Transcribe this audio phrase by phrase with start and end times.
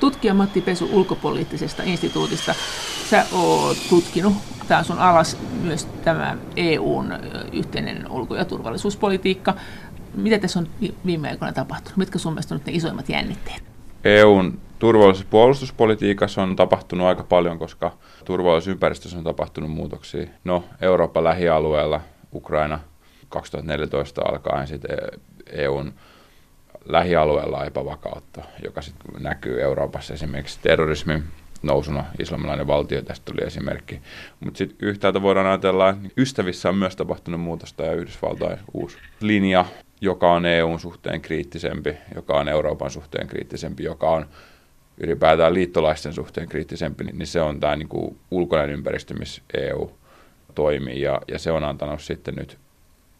[0.00, 2.54] Tutkija Matti Pesu ulkopoliittisesta instituutista.
[3.10, 4.34] Sä oot tutkinut,
[4.68, 7.12] tämä sun alas myös tämä EUn
[7.52, 9.54] yhteinen ulko- ja turvallisuuspolitiikka.
[10.14, 10.68] Mitä tässä on
[11.06, 11.96] viime aikoina tapahtunut?
[11.96, 13.62] Mitkä sun mielestä on nyt ne isoimmat jännitteet?
[14.04, 17.92] EUn turvallisuus- ja puolustuspolitiikassa on tapahtunut aika paljon, koska
[18.24, 20.26] turvallisuusympäristössä on tapahtunut muutoksia.
[20.44, 22.00] No, Euroopan lähialueella,
[22.34, 22.78] Ukraina
[23.28, 24.96] 2014 alkaen sitten
[25.52, 25.92] EUn
[26.88, 30.14] lähialueella epävakautta, joka sitten näkyy Euroopassa.
[30.14, 31.24] Esimerkiksi terrorismin
[31.62, 34.00] nousuna, islamilainen valtio, tästä tuli esimerkki.
[34.40, 39.64] Mutta sitten yhtäältä voidaan ajatella, että ystävissä on myös tapahtunut muutosta ja Yhdysvaltain uusi linja,
[40.00, 44.26] joka on EUn suhteen kriittisempi, joka on Euroopan suhteen kriittisempi, joka on
[44.98, 49.90] ylipäätään liittolaisten suhteen kriittisempi, niin se on tämä niinku ulkoinen ympäristö, missä EU
[50.54, 52.58] toimii, ja, ja se on antanut sitten nyt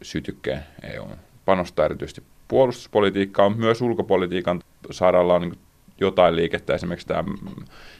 [0.02, 5.58] sytykkeen EUn panostaa erityisesti puolustuspolitiikkaan, myös ulkopolitiikan saralla on niin
[6.00, 7.24] jotain liikettä, esimerkiksi tämä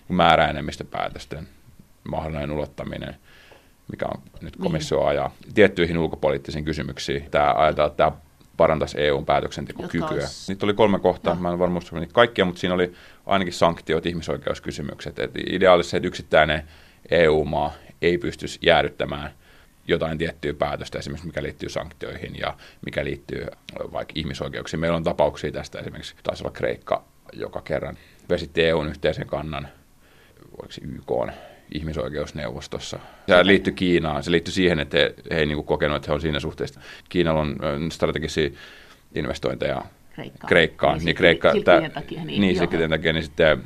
[0.09, 1.48] määräenemmistöpäätösten
[2.09, 3.17] mahdollinen ulottaminen,
[3.91, 4.62] mikä on nyt niin.
[4.62, 7.30] komissio ajaa tiettyihin ulkopoliittisiin kysymyksiin.
[7.30, 8.12] Tämä ajatellaan, että tämä
[8.56, 10.08] parantaisi EUn päätöksentekokykyä.
[10.08, 10.52] Olisi...
[10.52, 11.41] Niitä oli kolme kohtaa, no.
[11.41, 12.92] mä en varmaan niitä kaikkia, mutta siinä oli
[13.27, 15.19] ainakin sanktiot, ihmisoikeuskysymykset.
[15.19, 16.62] Et ideaalisesti se, että yksittäinen
[17.11, 19.30] EU-maa ei pystyisi jäädyttämään
[19.89, 23.47] jotain tiettyä päätöstä, esimerkiksi mikä liittyy sanktioihin ja mikä liittyy
[23.92, 24.81] vaikka ihmisoikeuksiin.
[24.81, 27.98] Meillä on tapauksia tästä, esimerkiksi taisi olla Kreikka, joka kerran
[28.29, 29.69] vesitti EUn yhteisen kannan,
[30.59, 31.34] oliko se YK
[31.75, 32.98] ihmisoikeusneuvostossa.
[33.27, 34.23] Se liittyy Kiinaan.
[34.23, 36.81] Se liittyy siihen, että he, he ei niin kuin kokenut, että he on siinä suhteessa.
[37.09, 37.57] Kiinalla on
[37.92, 38.51] strategisia
[39.14, 39.83] investointeja
[40.14, 40.48] Kreikkaan.
[40.48, 40.98] Kreikkaan.
[40.98, 42.25] Niin, niin Kreikka, silkkien takia.
[42.25, 43.62] Niin, niin silkkien takia, niin sitten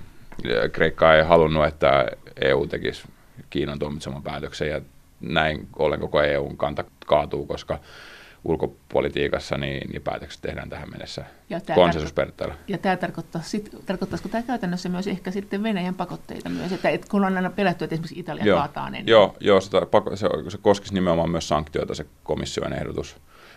[0.73, 2.07] Kreikka ei halunnut, että
[2.41, 3.03] EU tekisi
[3.51, 4.81] Kiinan tuomitseman päätöksen ja
[5.21, 7.79] näin ollen koko EUn kanta kaatuu, koska
[8.45, 11.25] ulkopolitiikassa, niin, niin päätökset tehdään tähän mennessä
[11.75, 12.55] konsensusperiaatteella.
[12.69, 17.09] Ja tämä tarkoittaa, sit, tarkoittaisiko tämä käytännössä myös ehkä sitten Venäjän pakotteita myös, että et
[17.09, 19.07] kun on aina pelätty, että esimerkiksi Italia joo, kaataa, niin...
[19.07, 19.71] Joo, joo se,
[20.15, 23.17] se, se koskisi nimenomaan myös sanktioita se komission ehdotus,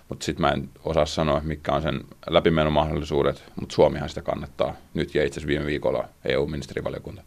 [0.09, 4.73] mutta sitten mä en osaa sanoa, mitkä on sen läpimenomahdollisuudet, mutta Suomihan sitä kannattaa.
[4.94, 7.22] Nyt ja itse asiassa viime viikolla EU-ministerivaliokunta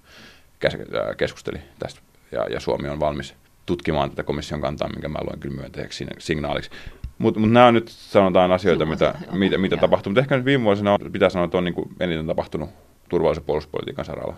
[1.16, 2.00] keskusteli tästä
[2.32, 3.34] ja, ja Suomi on valmis
[3.66, 6.70] tutkimaan tätä komission kantaa, minkä mä luen kyllä myönteiseksi signaaliksi.
[7.18, 10.10] Mutta mut nämä on nyt sanotaan asioita, mitä, mitä, mitä tapahtuu.
[10.10, 12.70] Mutta ehkä nyt viime vuosina pitää sanoa, että on niin kuin eniten tapahtunut
[13.08, 14.34] turvallisuus- ja puolustuspolitiikan saralla.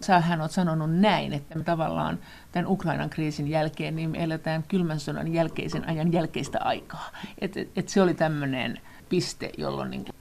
[0.00, 2.18] Sähän olet sanonut näin, että me tavallaan
[2.52, 7.10] tämän Ukrainan kriisin jälkeen niin me eletään kylmän sodan jälkeisen ajan jälkeistä aikaa.
[7.40, 10.14] Että et se oli tämmöinen piste, jolloin niin kuin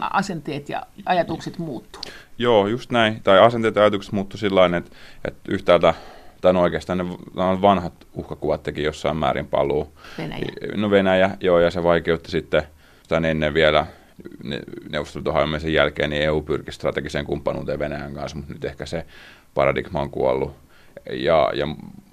[0.00, 2.02] asenteet ja ajatukset muuttuu.
[2.38, 3.22] Joo, just näin.
[3.22, 4.90] Tai asenteet ja ajatukset muuttuu sillä että,
[5.24, 5.94] että yhtäältä
[6.46, 7.04] tai no oikeastaan ne
[7.62, 9.92] vanhat uhkakuvat teki jossain määrin paluu.
[10.18, 10.46] Venäjä.
[10.74, 12.62] No Venäjä, joo, ja se vaikeutti sitten
[13.08, 13.86] tämän ennen vielä
[14.90, 19.06] neuvostoliiton hajoamisen jälkeen, niin EU pyrki strategiseen kumppanuuteen Venäjän kanssa, mutta nyt ehkä se
[19.54, 20.56] paradigma on kuollut.
[21.10, 21.68] Ja, ja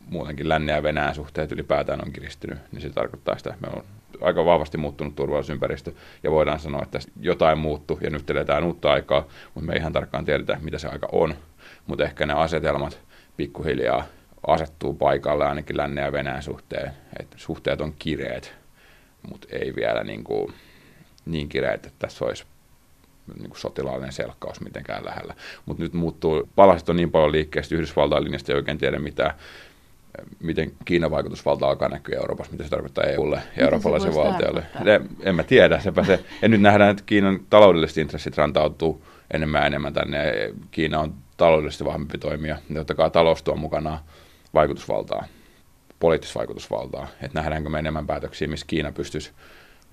[0.09, 3.83] muutenkin lännen ja Venäjän suhteet ylipäätään on kiristynyt, niin se tarkoittaa sitä, että me on
[4.21, 5.91] aika vahvasti muuttunut turvallisuusympäristö,
[6.23, 9.93] ja voidaan sanoa, että jotain muuttuu, ja nyt eletään uutta aikaa, mutta me ei ihan
[9.93, 11.35] tarkkaan tiedetä, mitä se aika on.
[11.87, 12.99] Mutta ehkä ne asetelmat
[13.37, 14.03] pikkuhiljaa
[14.47, 16.91] asettuu paikalle ainakin lännen ja Venäjän suhteen.
[17.19, 18.53] Et suhteet on kireet,
[19.29, 20.53] mutta ei vielä niin, kuin,
[21.25, 22.45] niin kireet, että tässä olisi
[23.39, 25.33] niin kuin sotilaallinen selkkaus mitenkään lähellä.
[25.65, 29.33] Mutta nyt muuttuu, palaset on niin paljon liikkeestä, Yhdysvaltain linjasta ei oikein tiedä mitä,
[30.39, 34.65] miten Kiinan vaikutusvalta alkaa näkyä Euroopassa, mitä se tarkoittaa EUlle ja eurooppalaisille valtioille.
[34.85, 36.19] En, en mä tiedä, sepä se.
[36.41, 40.33] Ja nyt nähdään, että Kiinan taloudelliset intressit rantautuu enemmän ja enemmän tänne.
[40.71, 42.57] Kiina on taloudellisesti vahvempi toimija.
[42.73, 43.99] Totta kai talous tuo mukanaan
[44.53, 45.25] vaikutusvaltaa,
[45.99, 47.07] poliittista vaikutusvaltaa.
[47.21, 49.31] Että nähdäänkö me enemmän päätöksiä, missä Kiina pystyisi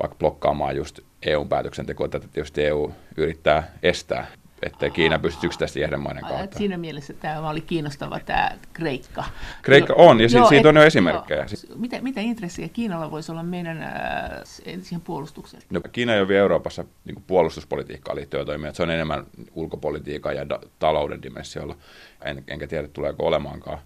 [0.03, 2.09] vaikka blokkaamaan just EU-päätöksentekoa.
[2.09, 4.27] Tätä tietysti EU yrittää estää,
[4.63, 6.59] ettei Kiina pysty yksittäisten jäsenmaiden kautta.
[6.59, 9.25] Siinä mielessä tämä oli kiinnostava tämä Kreikka.
[9.63, 11.47] Kreikka on, ja joo, siitä on jo esimerkkejä.
[11.69, 11.77] Joo.
[11.79, 13.93] Mitä, mitä intressiä Kiinalla voisi olla meidän äh,
[14.83, 15.63] siihen puolustukseen?
[15.71, 18.75] No, Kiina ei ole vielä Euroopassa niin puolustuspolitiikkaan liittyvä toimia.
[18.75, 21.77] Se on enemmän ulkopolitiikan ja da- talouden dimensiolla.
[22.25, 23.79] En, enkä tiedä, tuleeko olemaankaan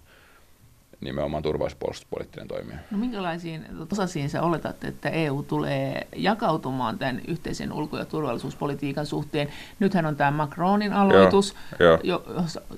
[1.05, 2.77] nimenomaan turvallisuuspuolustuspoliittinen toimija.
[2.91, 9.47] No minkälaisiin osasiin sä oletat, että EU tulee jakautumaan tämän yhteisen ulko- ja turvallisuuspolitiikan suhteen?
[9.79, 12.25] Nythän on tämä Macronin aloitus, joo, jo.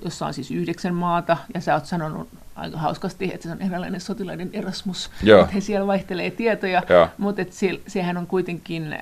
[0.04, 4.00] jossa on siis yhdeksän maata, ja sä oot sanonut aika hauskasti, että se on eräänlainen
[4.00, 5.40] sotilaiden Erasmus, joo.
[5.40, 7.08] että he siellä vaihtelee tietoja, joo.
[7.18, 8.98] mutta että se, sehän on kuitenkin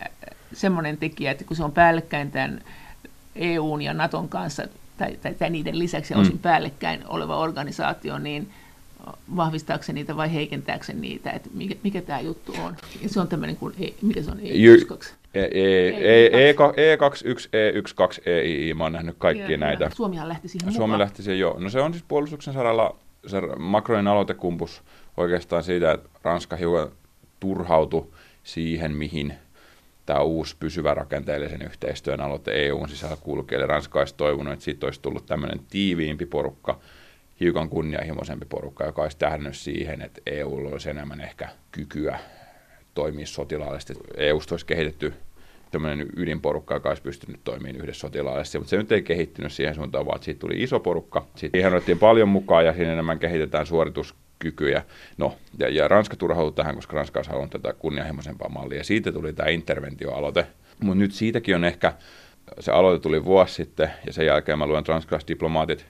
[0.53, 2.61] semmoinen tekijä, että kun se on päällekkäin tämän
[3.37, 4.69] EUn ja Naton kanssa,
[4.99, 6.21] tai, tai, tai niiden lisäksi mm.
[6.21, 8.51] osin päällekkäin oleva organisaatio, niin–
[9.37, 12.77] vahvistaakseen niitä vai heikentääkseen niitä, että mikä, mikä tämä juttu on.
[13.03, 15.15] Ja se on tämmöinen kuin, e, mikä se on, E12?
[15.37, 15.39] E21,
[17.53, 19.91] E12, EII, mä oon nähnyt kaikkia näitä.
[19.95, 20.99] Suomihan lähti siihen Suomi mukaan.
[20.99, 21.57] lähti siihen, joo.
[21.59, 24.83] No se on siis puolustuksen saralla, se Macronin aloitekumpus
[25.17, 26.89] oikeastaan siitä, että Ranska hiukan
[27.41, 28.07] turhautui
[28.43, 29.35] siihen, mihin
[30.07, 33.59] tämä uusi pysyvä rakenteellisen yhteistyön aloite EUn sisällä kulkee.
[33.59, 36.79] Eli Ranska olisi toivonut, että siitä olisi tullut tämmöinen tiiviimpi porukka,
[37.41, 42.19] hiukan kunnianhimoisempi porukka, joka olisi tähdännyt siihen, että EUlla olisi enemmän ehkä kykyä
[42.95, 43.95] toimia sotilaallisesti.
[44.17, 45.15] EUsta olisi kehitetty
[45.71, 50.07] tämmöinen ydinporukka, joka olisi pystynyt toimimaan yhdessä sotilaallisesti, mutta se nyt ei kehittynyt siihen suuntaan,
[50.07, 51.27] vaan siitä tuli iso porukka.
[51.35, 54.83] Siihen otettiin paljon mukaan ja siinä enemmän kehitetään suorituskykyjä.
[55.19, 58.85] No, ja, ja Ranska turhautui tähän, koska Ranska olisi halunnut tätä kunnianhimoisempaa mallia.
[58.85, 60.47] Siitä tuli tämä interventioaloite.
[60.81, 61.93] Mutta nyt siitäkin on ehkä,
[62.61, 65.87] se aloite tuli vuosi sitten, ja sen jälkeen mä luen, ranskalaiset diplomaatit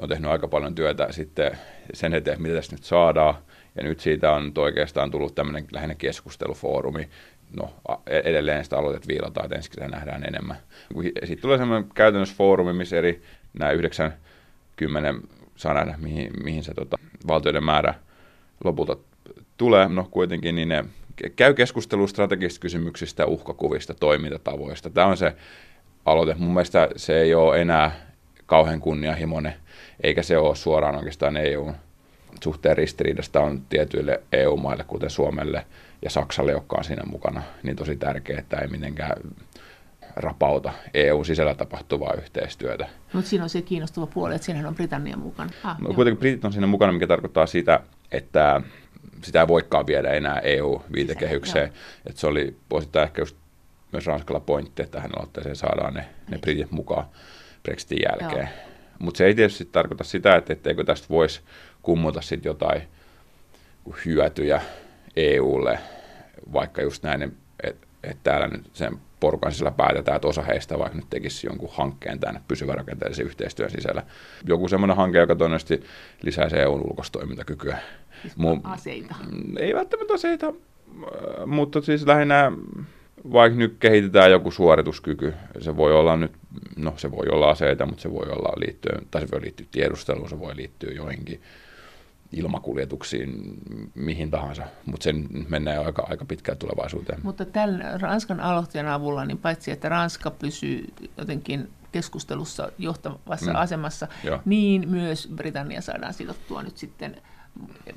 [0.00, 1.58] on tehnyt aika paljon työtä sitten
[1.94, 3.34] sen eteen, mitä tästä nyt saadaan.
[3.74, 7.08] Ja nyt siitä on oikeastaan tullut tämmöinen lähinnä keskustelufoorumi,
[7.56, 7.74] no
[8.06, 10.56] e-, edelleen sitä aloitet viilataan, että ensin sitä nähdään enemmän.
[11.02, 13.22] Sitten tulee semmoinen käytännössä foorumi, missä eri
[13.58, 15.14] nämä 90
[15.56, 16.98] saa nähdä, mihin, mihin se tota,
[17.28, 17.94] valtioiden määrä
[18.64, 18.96] lopulta
[19.56, 19.88] tulee.
[19.88, 20.84] No kuitenkin niin ne
[21.36, 24.90] käy keskustelua strategisista kysymyksistä, uhkakuvista, toimintatavoista.
[24.90, 25.36] Tämä on se
[26.04, 26.34] aloite.
[26.38, 27.92] Mun mielestä se ei ole enää
[28.46, 29.54] kauhean kunnianhimoinen,
[30.02, 31.74] eikä se ole suoraan oikeastaan EUn
[32.42, 35.66] suhteen ristiriidasta on tietyille EU-maille, kuten Suomelle
[36.02, 39.16] ja Saksalle, jotka on siinä mukana, niin tosi tärkeää, että ei mitenkään
[40.16, 42.88] rapauta EU-sisällä tapahtuvaa yhteistyötä.
[43.12, 45.50] Mutta siinä on se kiinnostava puoli, että siinähän on Britannia mukana.
[45.64, 47.80] Ah, no, kuitenkin Britit on siinä mukana, mikä tarkoittaa sitä,
[48.12, 48.60] että
[49.22, 51.72] sitä ei voikaan viedä enää EU-viitekehykseen.
[52.06, 53.36] Että se oli osittain ehkä just
[53.92, 56.40] myös Ranskalla pointti, että tähän aloitteeseen saadaan ne, ne niin.
[56.40, 57.06] Britit mukaan
[57.62, 58.48] Brexitin jälkeen.
[58.98, 61.40] Mutta se ei tietysti tarkoita sitä, että etteikö tästä voisi
[61.82, 62.82] kummota sitten jotain
[64.04, 64.60] hyötyjä
[65.16, 65.78] EUlle,
[66.52, 67.22] vaikka just näin,
[67.62, 71.70] että et täällä nyt sen porukan sisällä päätetään, että osa heistä vaikka nyt tekisi jonkun
[71.72, 74.02] hankkeen tänne pysyvän rakenteellisen yhteistyön sisällä.
[74.44, 75.82] Joku semmoinen hanke, joka todennäköisesti
[76.22, 77.78] lisäisi EUn ulkostoimintakykyä.
[78.22, 79.14] Siis Mu- aseita?
[79.58, 80.52] Ei välttämättä aseita,
[81.46, 82.52] mutta siis lähinnä
[83.32, 86.32] vaikka nyt kehitetään joku suorituskyky, se voi olla nyt,
[86.76, 90.28] no se voi olla aseita, mutta se voi olla liittyen, tai se voi liittyä tiedusteluun,
[90.28, 91.40] se voi liittyä joihinkin
[92.32, 93.54] ilmakuljetuksiin,
[93.94, 97.20] mihin tahansa, mutta sen mennään aika, aika pitkään tulevaisuuteen.
[97.22, 100.84] Mutta tämän Ranskan aloitteen avulla, niin paitsi että Ranska pysyy
[101.16, 103.56] jotenkin keskustelussa johtavassa mm.
[103.56, 104.40] asemassa, Joo.
[104.44, 107.16] niin myös Britannia saadaan sidottua nyt sitten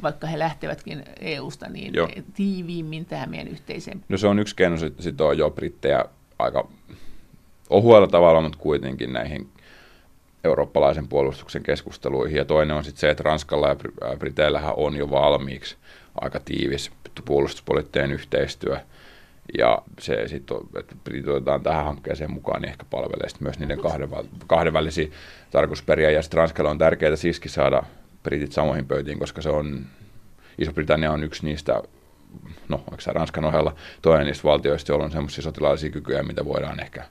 [0.01, 2.09] vaikka he lähtevätkin EU-sta, niin Joo.
[2.33, 4.05] tiiviimmin tähän meidän yhteiseen.
[4.09, 6.05] No se on yksi keino sitoa jo brittejä
[6.39, 6.67] aika
[7.69, 9.49] ohuella tavalla, mutta kuitenkin näihin
[10.43, 12.37] eurooppalaisen puolustuksen keskusteluihin.
[12.37, 13.75] Ja toinen on sitten se, että Ranskalla ja
[14.17, 15.75] Briteillähän on jo valmiiksi
[16.21, 16.91] aika tiivis
[17.25, 18.77] puolustuspoliittinen yhteistyö.
[19.57, 20.95] Ja se sitten, että
[21.31, 24.09] otetaan tähän hankkeeseen mukaan, niin ehkä palvelee myös niiden kahden,
[24.47, 25.07] kahdenvälisiä
[25.51, 26.11] tarkoitusperiä.
[26.11, 27.83] Ja sitten Ranskalla on tärkeää siski saada
[28.23, 29.85] britit samoihin pöytiin, koska se on,
[30.57, 31.83] Iso-Britannia on yksi niistä,
[32.69, 37.05] no se Ranskan ohella, toinen niistä valtioista, joilla on semmoisia sotilaallisia kykyjä, mitä voidaan ehkä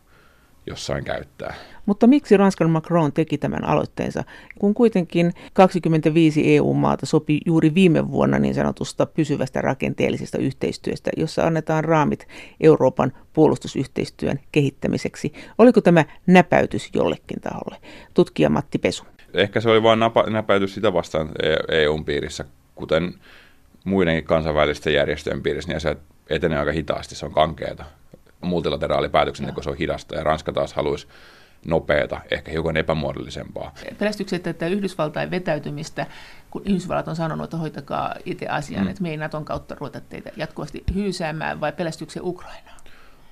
[0.67, 1.55] jossain käyttää.
[1.87, 4.25] Mutta miksi Ranskan Macron teki tämän aloitteensa,
[4.59, 11.85] kun kuitenkin 25 EU-maata sopi juuri viime vuonna niin sanotusta pysyvästä rakenteellisesta yhteistyöstä, jossa annetaan
[11.85, 12.29] raamit
[12.61, 15.33] Euroopan puolustusyhteistyön kehittämiseksi.
[15.59, 17.77] Oliko tämä näpäytys jollekin taholle?
[18.15, 19.05] Tutkija Matti Pesu.
[19.35, 19.99] Ehkä se oli vain
[20.31, 21.29] näpäytys sitä vastaan
[21.69, 22.45] EUn piirissä,
[22.75, 23.15] kuten
[23.85, 25.97] muidenkin kansainvälisten järjestöjen piirissä, niin se
[26.31, 27.85] etenee aika hitaasti, se on kankeeta
[28.41, 31.07] multilateraali päätöksenteko, se on hidasta, ja Ranska taas haluaisi
[31.67, 33.75] nopeata, ehkä hiukan epämuodollisempaa.
[33.99, 36.07] Pelästykset, että Yhdysvaltain vetäytymistä,
[36.51, 38.91] kun Yhdysvallat on sanonut, että hoitakaa itse asian, mm.
[38.91, 42.77] että me ei Naton kautta ruveta teitä jatkuvasti hyysäämään, vai pelästyksen Ukrainaa?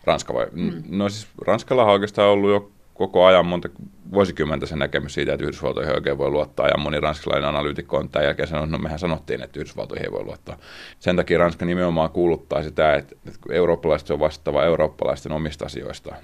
[0.05, 0.47] Ranska vai?
[0.53, 0.83] Mm.
[0.89, 3.69] No siis Ranskalla on oikeastaan ollut jo koko ajan monta
[4.13, 8.25] vuosikymmentä sen näkemys siitä, että Yhdysvaltoihin oikein voi luottaa, ja moni ranskalainen analyytikko on tämän
[8.25, 10.57] jälkeen sanonut, no mehän sanottiin, että Yhdysvaltoihin ei voi luottaa.
[10.99, 16.15] Sen takia Ranska nimenomaan kuuluttaa sitä, että, että eurooppalaiset on vastaava eurooppalaisten omista asioista.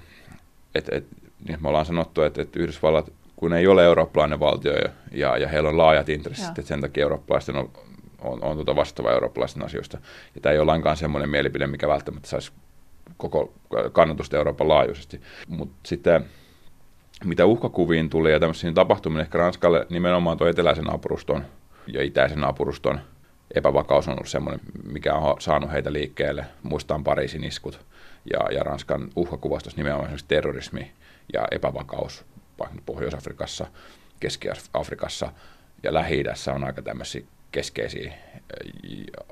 [0.75, 1.05] Et, et,
[1.47, 4.73] niin me ollaan sanottu, että, että Yhdysvallat, kun ei ole eurooppalainen valtio
[5.11, 7.69] ja, ja heillä on laajat intressit, että sen takia eurooppalaisten on,
[8.21, 9.97] on, on tuota vastaava eurooppalaisten asioista.
[10.35, 12.51] Ja tämä ei ole lainkaan semmoinen mielipide, mikä välttämättä saisi
[13.17, 13.53] koko
[13.91, 15.21] kannatusta Euroopan laajuisesti.
[15.47, 16.25] Mutta sitten
[17.25, 21.45] mitä uhkakuviin tuli ja tämmöisiin tapahtumiin ehkä Ranskalle nimenomaan tuo eteläisen naapuruston
[21.87, 22.99] ja itäisen naapuruston
[23.55, 24.61] epävakaus on ollut semmoinen,
[24.91, 26.45] mikä on saanut heitä liikkeelle.
[26.63, 27.79] Muistaan Pariisin iskut
[28.33, 30.91] ja, ja Ranskan uhkakuvastus nimenomaan esimerkiksi terrorismi
[31.33, 32.25] ja epävakaus
[32.85, 33.67] Pohjois-Afrikassa,
[34.19, 35.31] Keski-Afrikassa
[35.83, 36.23] ja lähi
[36.55, 38.13] on aika tämmöisiä keskeisiä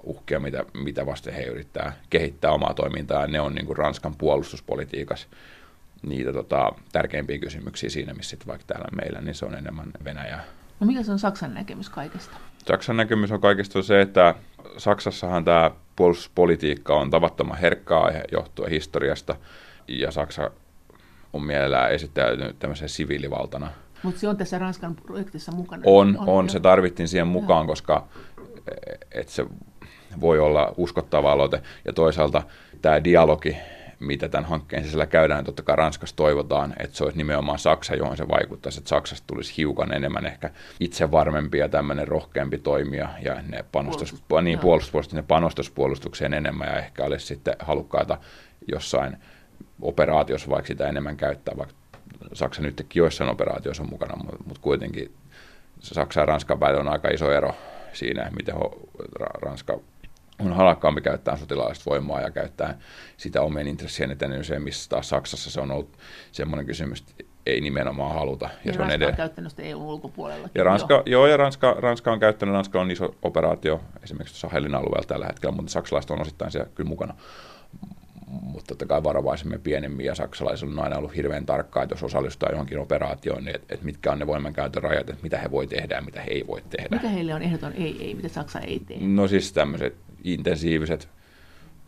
[0.03, 3.27] uhkia, mitä, mitä vasten he yrittää kehittää omaa toimintaa.
[3.27, 5.27] Ne on niin kuin Ranskan puolustuspolitiikassa
[6.01, 10.39] niitä tota, tärkeimpiä kysymyksiä siinä, missä sit vaikka täällä meillä, niin se on enemmän Venäjä.
[10.79, 12.37] No mikä se on Saksan näkemys kaikesta?
[12.67, 14.35] Saksan näkemys on kaikesta se, että
[14.77, 19.35] Saksassahan tämä puolustuspolitiikka on tavattoman herkkä aihe johtuen historiasta,
[19.87, 20.51] ja Saksa
[21.33, 23.71] on mielellään esittäytynyt tämmöisen siviilivaltana.
[24.03, 25.83] Mutta se on tässä Ranskan projektissa mukana.
[25.85, 28.07] On, on, on se tarvittiin siihen mukaan, koska
[29.11, 29.45] et se
[30.21, 31.61] voi olla uskottava aloite.
[31.85, 32.43] Ja toisaalta
[32.81, 33.57] tämä dialogi,
[34.01, 38.17] mitä tämän hankkeen sisällä käydään, totta kai Ranskassa toivotaan, että se olisi nimenomaan Saksa, johon
[38.17, 43.41] se vaikuttaisi, että Saksasta tulisi hiukan enemmän ehkä itse varmempi ja tämmöinen rohkeampi toimija ja
[43.47, 48.17] ne panostus, Puolustus, niin, puolustuspuolustus, ne panostuspuolustukseen enemmän ja ehkä olisi sitten halukkaita
[48.67, 49.17] jossain
[49.81, 51.75] operaatiossa vaikka sitä enemmän käyttää, vaikka
[52.33, 55.11] Saksa nytkin joissain operaatioissa on mukana, mutta, mutta kuitenkin
[55.79, 57.55] Saksa ja Ranskan välillä on aika iso ero
[57.93, 58.55] siinä, miten
[59.41, 59.79] Ranska
[60.45, 62.77] on halakkaampi käyttää sotilaallista voimaa ja käyttää
[63.17, 65.97] sitä omien intressien eteen se, missä taas Saksassa se on ollut
[66.31, 68.45] semmoinen kysymys, että ei nimenomaan haluta.
[68.45, 70.49] Ja, ja se Ranska on, on käyttänyt sitä EUn ulkopuolella.
[70.55, 71.03] Ja Ranska, jo.
[71.05, 75.55] joo, ja Ranska, Ranska on käyttänyt, Ranska on iso operaatio esimerkiksi Sahelin alueella tällä hetkellä,
[75.55, 77.13] mutta saksalaiset on osittain siellä kyllä mukana
[78.31, 82.49] mutta totta kai varovaisemmin pienemmin ja saksalaisilla on aina ollut hirveän tarkkaa, että jos osallistuu
[82.51, 85.95] johonkin operaatioon, niin että, että mitkä on ne voimankäytön rajat, että mitä he voi tehdä
[85.95, 86.95] ja mitä he ei voi tehdä.
[86.95, 88.97] Mikä heille on ehdoton ei, ei, mitä Saksa ei tee?
[88.99, 91.09] No siis tämmöiset intensiiviset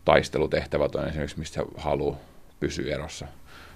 [0.05, 2.17] taistelutehtävät on esimerkiksi, mistä haluaa
[2.59, 3.27] pysyä erossa.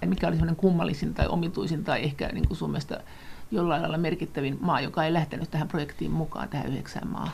[0.05, 3.03] Mikä oli semmoinen kummallisin tai omituisin tai ehkä niin kuin sun mielestä
[3.51, 7.31] jollain lailla merkittävin maa, joka ei lähtenyt tähän projektiin mukaan, tähän yhdeksään maahan?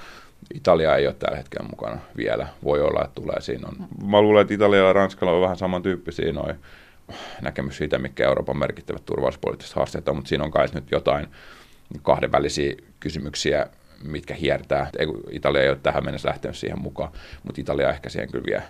[0.54, 2.48] Italia ei ole tällä hetkellä mukana vielä.
[2.64, 3.88] Voi olla, että tulee siinä on.
[4.06, 6.56] Mä luulen, että Italia ja Ranskalla on vähän samantyyppisiä noin
[7.42, 11.28] näkemys siitä, mikä Euroopan merkittävät turvallisuuspoliittiset haasteet on, mutta siinä on kai nyt jotain
[12.02, 13.68] kahdenvälisiä kysymyksiä,
[14.04, 14.90] mitkä hiertää.
[15.32, 17.12] Italia ei ole tähän mennessä lähtenyt siihen mukaan,
[17.44, 18.64] mutta Italia ehkä siihen kyllä vie,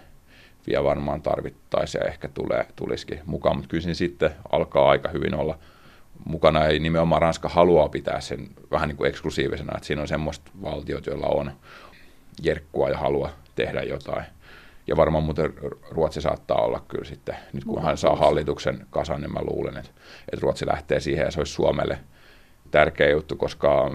[0.67, 5.59] vie varmaan tarvittaisiin ja ehkä tulee, tulisikin mukaan, mutta kyllä sitten alkaa aika hyvin olla–
[6.25, 10.51] mukana ei nimenomaan Ranska haluaa pitää sen vähän niin kuin eksklusiivisena, että siinä on semmoista
[10.61, 11.51] valtiot, joilla on
[12.41, 14.25] jerkkua ja halua tehdä jotain.
[14.87, 15.53] Ja varmaan muuten
[15.89, 19.91] Ruotsi saattaa olla kyllä sitten, nyt kun hän saa hallituksen kasan, niin mä luulen, että,
[20.19, 21.99] että Ruotsi lähtee siihen ja se olisi Suomelle
[22.71, 23.91] tärkeä juttu, koska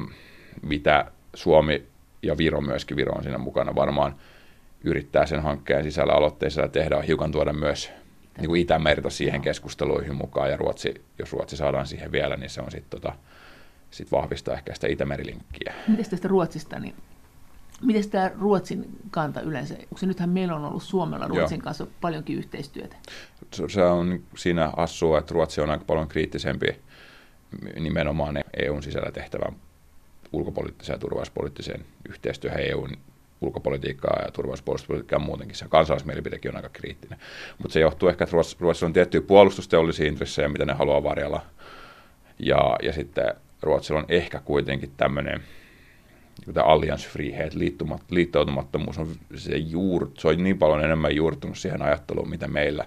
[0.62, 1.86] mitä Suomi
[2.22, 4.16] ja Viro myöskin, Viro on siinä mukana varmaan
[4.84, 7.90] yrittää sen hankkeen sisällä aloitteissa tehdä, on hiukan tuoda myös
[8.38, 12.60] niin kuin Itämerta siihen keskusteluihin mukaan, ja Ruotsi, jos Ruotsi saadaan siihen vielä, niin se
[12.60, 13.14] on sitten tota,
[13.90, 15.74] sit vahvistaa ehkä sitä Itämerilinkkiä.
[15.88, 16.94] Miten tästä Ruotsista, niin
[17.82, 19.74] Miten tämä Ruotsin kanta yleensä?
[19.74, 21.64] Onko se nythän meillä on ollut Suomella Ruotsin Joo.
[21.64, 22.96] kanssa paljonkin yhteistyötä?
[23.68, 26.66] Se on siinä assua, että Ruotsi on aika paljon kriittisempi
[27.80, 29.56] nimenomaan EUn sisällä tehtävän
[30.32, 32.90] ulkopoliittiseen ja turvallisuuspoliittiseen yhteistyöhön EUn
[33.40, 35.56] ulkopolitiikkaa ja turvallisuuspuolustuspolitiikkaa muutenkin.
[35.56, 37.18] Se kansalaismielipidekin on aika kriittinen.
[37.58, 41.40] Mutta se johtuu ehkä, että Ruotsissa on tiettyjä puolustusteollisia intressejä, mitä ne haluaa varjella.
[42.38, 45.42] Ja, ja sitten Ruotsilla on ehkä kuitenkin tämmöinen
[46.46, 47.54] niin alliansfrihet,
[48.10, 52.84] liittoutumattomuus on se, juur, se on niin paljon enemmän juurtunut siihen ajatteluun, mitä meillä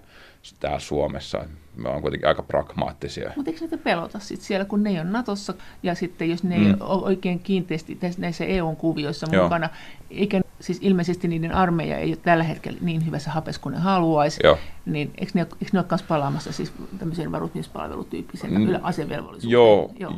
[0.60, 1.46] täällä Suomessa.
[1.76, 3.32] Me on kuitenkin aika pragmaattisia.
[3.36, 6.66] Mutta eikö niitä pelota sit siellä, kun ne ole Natossa ja sitten jos ne mm.
[6.66, 9.44] ei ole oikein kiinteästi näissä EU-kuvioissa Joo.
[9.44, 9.70] mukana,
[10.12, 14.40] eikä siis ilmeisesti niiden armeija ei ole tällä hetkellä niin hyvässä hapes kuin ne haluaisi,
[14.44, 14.58] Joo.
[14.86, 18.80] niin eikö ne, eikö ne ole myös palaamassa siis tämmöisen varusmiespalvelutyyppisen mm.
[18.82, 19.52] asevelvollisuuteen?
[19.52, 20.14] Joo, Joo,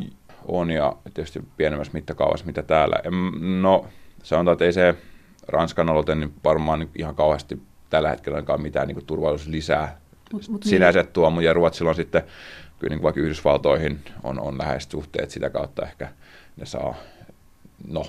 [0.47, 2.95] on ja tietysti pienemmässä mittakaavassa mitä täällä.
[3.61, 3.85] No
[4.23, 4.95] sanotaan, että ei se
[5.47, 10.02] Ranskan aloite niin varmaan niin ihan kauheasti tällä hetkellä mitään niin turvallisuus lisää
[10.33, 11.13] mut, mut sinänsä niin.
[11.13, 12.23] tuo, ja Ruotsilla on sitten
[12.79, 16.09] kyllä niin vaikka Yhdysvaltoihin on, on läheiset suhteet, sitä kautta ehkä
[16.57, 16.95] ne saa,
[17.87, 18.05] no.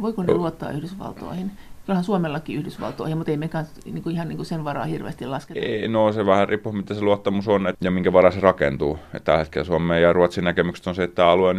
[0.00, 1.50] Voiko ne luottaa Yhdysvaltoihin?
[1.86, 5.60] Kyllähän Suomellakin Yhdysvaltoihin, mutta ei mekään niin kuin ihan niin kuin sen varaa hirveästi lasketa.
[5.60, 8.98] Ei, no se vähän riippuu, mitä se luottamus on et, ja minkä varaa se rakentuu.
[9.14, 11.50] Et tällä hetkellä Suomen ja Ruotsin näkemykset on se, että tämä alue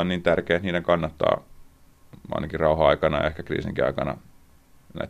[0.00, 1.42] on niin tärkeä, että niiden kannattaa
[2.34, 4.16] ainakin rauha-aikana ja ehkä kriisinkin aikana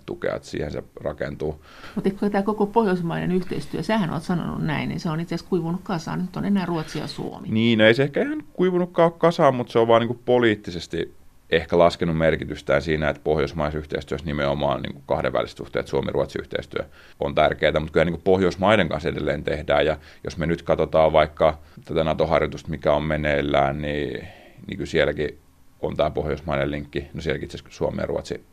[0.06, 1.64] tukea, että siihen se rakentuu.
[1.94, 5.80] Mutta tämä koko pohjoismainen yhteistyö, sähän olet sanonut näin, niin se on itse asiassa kuivunut
[5.84, 6.18] kasaan.
[6.18, 7.48] Nyt on enää Ruotsi ja Suomi.
[7.48, 11.18] Niin, no ei se ehkä ihan kuivunutkaan kasaan, mutta se on vaan niin poliittisesti
[11.50, 16.84] ehkä laskenut merkitystään siinä, että pohjoismaisyhteistyössä nimenomaan niin kahdenväliset suhteet, Suomi-Ruotsi-yhteistyö
[17.20, 21.58] on tärkeää, mutta kyllä niin Pohjoismaiden kanssa edelleen tehdään, ja jos me nyt katsotaan vaikka
[21.84, 24.28] tätä NATO-harjoitusta, mikä on meneillään, niin,
[24.66, 25.38] niin kyllä sielläkin
[25.80, 28.44] on tämä pohjoismainen linkki, no sielläkin itse asiassa Suomi ja Ruotsi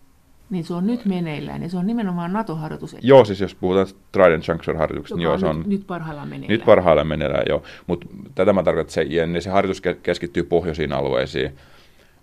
[0.50, 2.96] niin se on nyt meneillään ja se on nimenomaan NATO-harjoitus.
[3.02, 5.58] Joo, siis jos puhutaan Trident Juncture-harjoituksesta, niin joo, se on...
[5.58, 6.58] Nyt, nyt parhaillaan meneillään.
[6.58, 7.64] Nyt parhaillaan meneillään, joo.
[7.88, 11.56] Mutta tätä mä tarkoitan, että se, niin se harjoitus keskittyy pohjoisiin alueisiin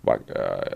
[0.05, 0.33] vaikka,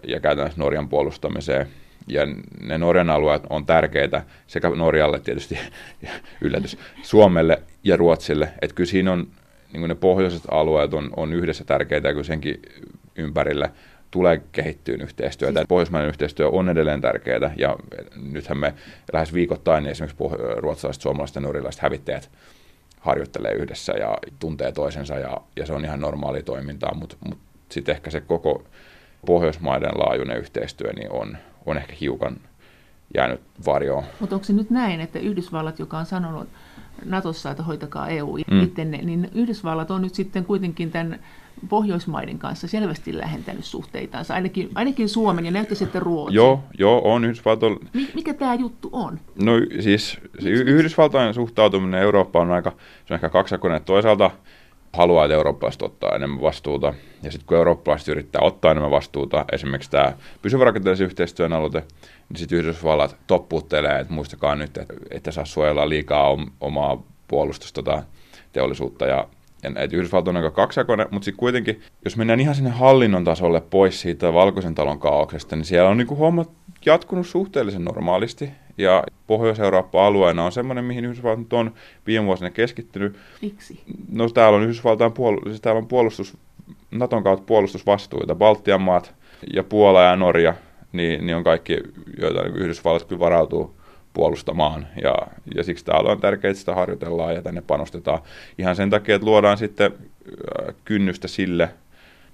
[0.08, 1.68] ja käytännössä Norjan puolustamiseen.
[2.08, 2.22] ja
[2.62, 5.60] ne Norjan alueet on tärkeitä sekä Norjalle tietysti,
[6.42, 8.50] yllätys, Suomelle ja Ruotsille.
[8.62, 9.27] Että kyllä siinä on,
[9.74, 12.62] niin ne pohjoiset alueet on, on yhdessä tärkeitä, kun senkin
[13.16, 13.72] ympärille
[14.12, 15.60] tulee kehittyyn yhteistyötä.
[15.60, 15.68] Siis...
[15.68, 17.76] Pohjoismainen yhteistyö on edelleen tärkeää, ja
[18.32, 18.74] nythän me
[19.14, 20.24] lähes viikoittain niin esimerkiksi
[20.58, 22.30] ruotsalaiset, suomalaiset ja norjalaiset hävittäjät
[23.00, 27.38] harjoittelee yhdessä ja tuntee toisensa, ja, ja se on ihan normaali toimintaa, mutta mut
[27.70, 28.64] sitten ehkä se koko
[29.26, 32.38] Pohjoismaiden laajuinen yhteistyö niin on, on ehkä hiukan
[33.16, 34.04] jäänyt varjoon.
[34.20, 36.50] Mutta onko se nyt näin, että Yhdysvallat, joka on sanonut
[37.06, 38.62] Natossa, että hoitakaa EU mm.
[38.62, 41.20] ittenne, niin Yhdysvallat on nyt sitten kuitenkin tämän
[41.70, 46.36] Pohjoismaiden kanssa selvästi lähentänyt suhteitansa, ainakin, ainakin Suomen ja näyttäisi, että Ruotsin.
[46.36, 47.80] Joo, joo on Yhdysvaltoilla.
[48.14, 49.20] Mikä tämä juttu on?
[49.44, 52.70] No siis se Yhdysvaltojen suhtautuminen Eurooppaan on aika,
[53.06, 53.84] se on ehkä kaksakoinen.
[53.84, 54.32] Toisaalta
[54.94, 56.94] haluaa, että eurooppalaiset ottaa enemmän vastuuta.
[57.24, 61.84] Ja sitten kun eurooppalaiset yrittää ottaa enemmän vastuuta, esimerkiksi tämä pysyvä rakenteellisen yhteistyön aloite,
[62.30, 68.04] niin sitten Yhdysvallat toppuuttelee, että muistakaa nyt, että ette saa suojella liikaa omaa puolustusta tota
[68.54, 69.06] teollisuutta.
[69.06, 69.28] Ja,
[69.64, 74.02] että Yhdysvallat on aika kaksijakoinen, mutta sitten kuitenkin, jos mennään ihan sinne hallinnon tasolle pois
[74.02, 76.50] siitä valkoisen talon kaauksesta, niin siellä on niinku hommat
[76.86, 78.50] jatkunut suhteellisen normaalisti.
[78.78, 81.74] Ja Pohjois-Eurooppa-alueena on semmoinen, mihin Yhdysvallat on
[82.08, 83.16] viime vuosina keskittynyt.
[83.42, 83.82] Miksi?
[84.12, 86.38] No täällä on Yhdysvaltain puol- siis täällä on puolustus,
[86.92, 88.36] Naton kautta puolustusvastuita.
[88.36, 89.16] Baltian maat
[89.54, 90.54] ja Puola ja Norja,
[90.92, 91.80] niin, niin on kaikki,
[92.22, 93.76] joita Yhdysvallat kyllä varautuu
[94.18, 94.88] puolustamaan.
[95.02, 95.16] Ja,
[95.56, 98.20] ja siksi täällä on tärkeää, että sitä harjoitellaan ja tänne panostetaan.
[98.58, 99.92] Ihan sen takia, että luodaan sitten
[100.86, 101.70] kynnystä sille,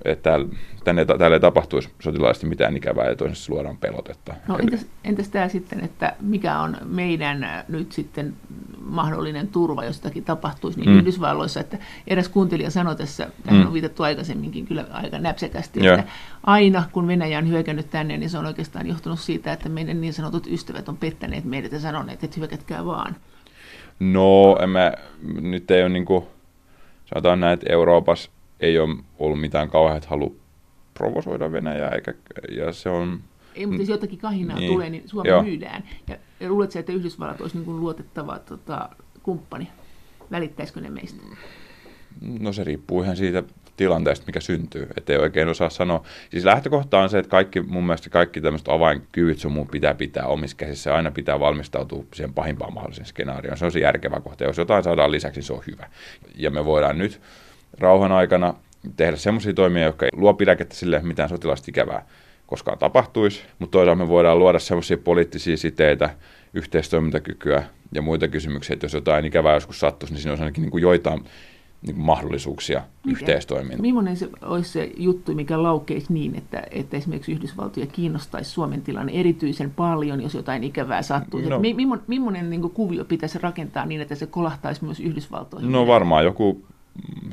[0.06, 0.40] että
[0.84, 4.34] tänne, täällä ei tapahtuisi sotilaallisesti mitään ikävää ja toisessa luodaan pelotetta.
[4.48, 8.34] No entäs, entäs tämä sitten, että mikä on meidän äh, nyt sitten
[8.86, 10.98] mahdollinen turva, jos jotakin tapahtuisi, niin mm.
[10.98, 13.68] Yhdysvalloissa, että eräs kuuntelija sanoi tässä, tähän mm.
[13.68, 15.96] on viitattu aikaisemminkin kyllä aika näpsäkästi, Joo.
[15.96, 16.12] että
[16.44, 20.14] aina kun Venäjä on hyökännyt tänne, niin se on oikeastaan johtunut siitä, että meidän niin
[20.14, 23.16] sanotut ystävät on pettäneet meidät ja sanoneet, että hyökätkää vaan.
[24.00, 24.92] No, emme,
[25.42, 26.26] nyt ei ole niin kuin,
[27.06, 28.32] sanotaan näin, että Euroopassa
[28.64, 30.40] ei ole ollut mitään kauheat halu
[30.94, 32.14] provosoida Venäjää, eikä,
[32.52, 33.20] ja se on...
[33.56, 35.44] Ei, mutta jos jotakin kahinaa niin, tulee, niin Suomi joo.
[35.44, 35.84] myydään.
[36.08, 38.90] Ja, ja luuletko, että Yhdysvallat olisi niin kuin luotettava tota,
[39.24, 39.68] kumppani?
[40.32, 41.24] Välittäisikö ne meistä?
[42.40, 43.44] No se riippuu ihan siitä
[43.78, 44.88] tilanteesta, mikä syntyy.
[44.98, 46.04] Että ei oikein osaa sanoa.
[46.32, 50.28] Siis lähtökohta on se, että kaikki, mun mielestä kaikki tämmöiset avainkyvyt sun mun pitää pitää
[50.28, 50.96] omissa käsissä.
[50.96, 53.58] Aina pitää valmistautua siihen pahimpaan mahdolliseen skenaarioon.
[53.58, 54.44] Se on se järkevä kohta.
[54.44, 55.90] Jos jotain saadaan lisäksi, se on hyvä.
[56.36, 57.22] Ja me voidaan nyt
[57.80, 58.54] rauhan aikana
[58.96, 62.06] tehdä semmoisia toimia, jotka ei luo pidäkettä sille, mitään sotilaista ikävää
[62.48, 66.10] koskaan tapahtuisi, mutta toisaalta me voidaan luoda semmoisia poliittisia siteitä,
[66.54, 70.72] yhteistoimintakykyä ja muita kysymyksiä, että jos jotain ikävää joskus sattuisi, niin siinä olisi ainakin niin
[70.72, 71.24] kuin joitain
[71.82, 73.20] niin kuin mahdollisuuksia Mikä?
[73.20, 73.82] yhteistoimintaan.
[73.82, 79.12] Millainen se olisi se juttu, mikä laukeisi niin, että, että esimerkiksi Yhdysvaltoja kiinnostaisi Suomen tilanne
[79.16, 81.50] erityisen paljon, jos jotain ikävää sattuisi?
[81.50, 81.62] No,
[82.08, 85.72] millainen niin kuvio pitäisi rakentaa niin, että se kolahtaisi myös Yhdysvaltoihin?
[85.72, 86.66] No varmaan joku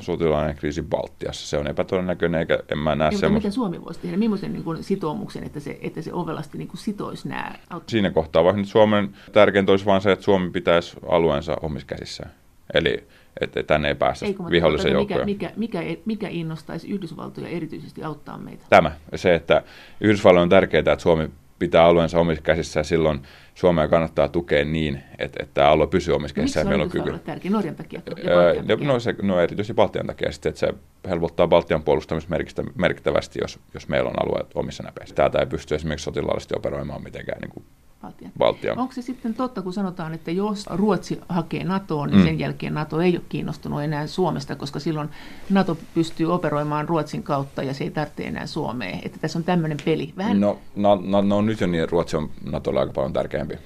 [0.01, 1.47] sotilainen kriisi Baltiassa.
[1.47, 3.47] Se on epätodennäköinen, eikä en mä näe semmoista.
[3.47, 4.17] Mitä Suomi voisi tehdä?
[4.17, 7.55] Millaisen niin sitoumuksen, että se, että se ovelasti niin kuin sitoisi nämä?
[7.87, 12.31] Siinä kohtaa vaikka nyt Suomen tärkeintä olisi vain se, että Suomi pitäisi alueensa omissa käsissään.
[12.73, 13.07] Eli
[13.41, 15.25] että tänne ei päästä vihollisen joukkoja.
[15.25, 18.63] Mikä, mikä, mikä, mikä innostaisi Yhdysvaltoja erityisesti auttaa meitä?
[18.69, 18.91] Tämä.
[19.15, 19.63] Se, että
[20.01, 21.29] Yhdysvalloille on tärkeää, että Suomi
[21.61, 23.21] pitää alueensa omissa käsissä ja silloin
[23.55, 27.19] Suomea kannattaa tukea niin, että, että tämä alue pysyy omissa käsissä ja meillä on kyky.
[27.19, 27.51] tärkeä?
[27.51, 28.01] Norjan takia?
[28.23, 30.73] Ja no, no, se, no erityisesti Baltian takia, sitten, että se
[31.09, 32.35] helpottaa Baltian puolustamista
[32.75, 35.15] merkittävästi, jos, jos meillä on alueet omissa näpeissä.
[35.15, 37.65] Täältä ei pysty esimerkiksi sotilaallisesti operoimaan mitenkään niin kuin
[38.01, 38.31] Baltian.
[38.37, 38.79] Baltian.
[38.79, 42.25] Onko se sitten totta, kun sanotaan, että jos Ruotsi hakee NATOon, niin mm.
[42.25, 45.09] sen jälkeen NATO ei ole kiinnostunut enää Suomesta, koska silloin
[45.49, 48.99] NATO pystyy operoimaan Ruotsin kautta ja se ei tarvitse enää Suomeen.
[49.03, 50.13] Että tässä on tämmöinen peli.
[50.17, 50.39] Vähän...
[50.39, 53.57] No, no, no, no, nyt jo niin, Ruotsi on NATOlle aika paljon tärkeämpi.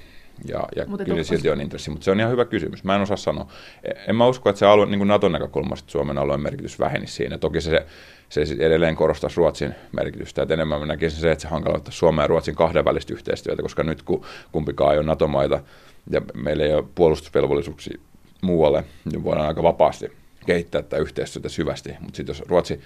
[0.48, 2.84] Ja, ja mutta kyllä silti on intressi, mutta se on ihan hyvä kysymys.
[2.84, 3.48] Mä en osaa sanoa.
[4.08, 7.38] En mä usko, että se alue, niin kuin Naton näkökulmasta Suomen alueen merkitys vähenisi siinä.
[7.38, 7.86] Toki se,
[8.30, 10.42] se edelleen korostaisi Ruotsin merkitystä.
[10.42, 14.02] Että enemmän mä näkisin se, että se hankaloittaa Suomen ja Ruotsin kahdenvälistä yhteistyötä, koska nyt
[14.02, 15.60] kun kumpikaan ei ole NATO-maita
[16.10, 18.00] ja meillä ei ole puolustusvelvollisuuksia
[18.42, 20.12] muualle, niin voidaan aika vapaasti
[20.46, 21.90] kehittää tätä yhteistyötä syvästi.
[22.00, 22.80] Mutta sitten jos Ruotsi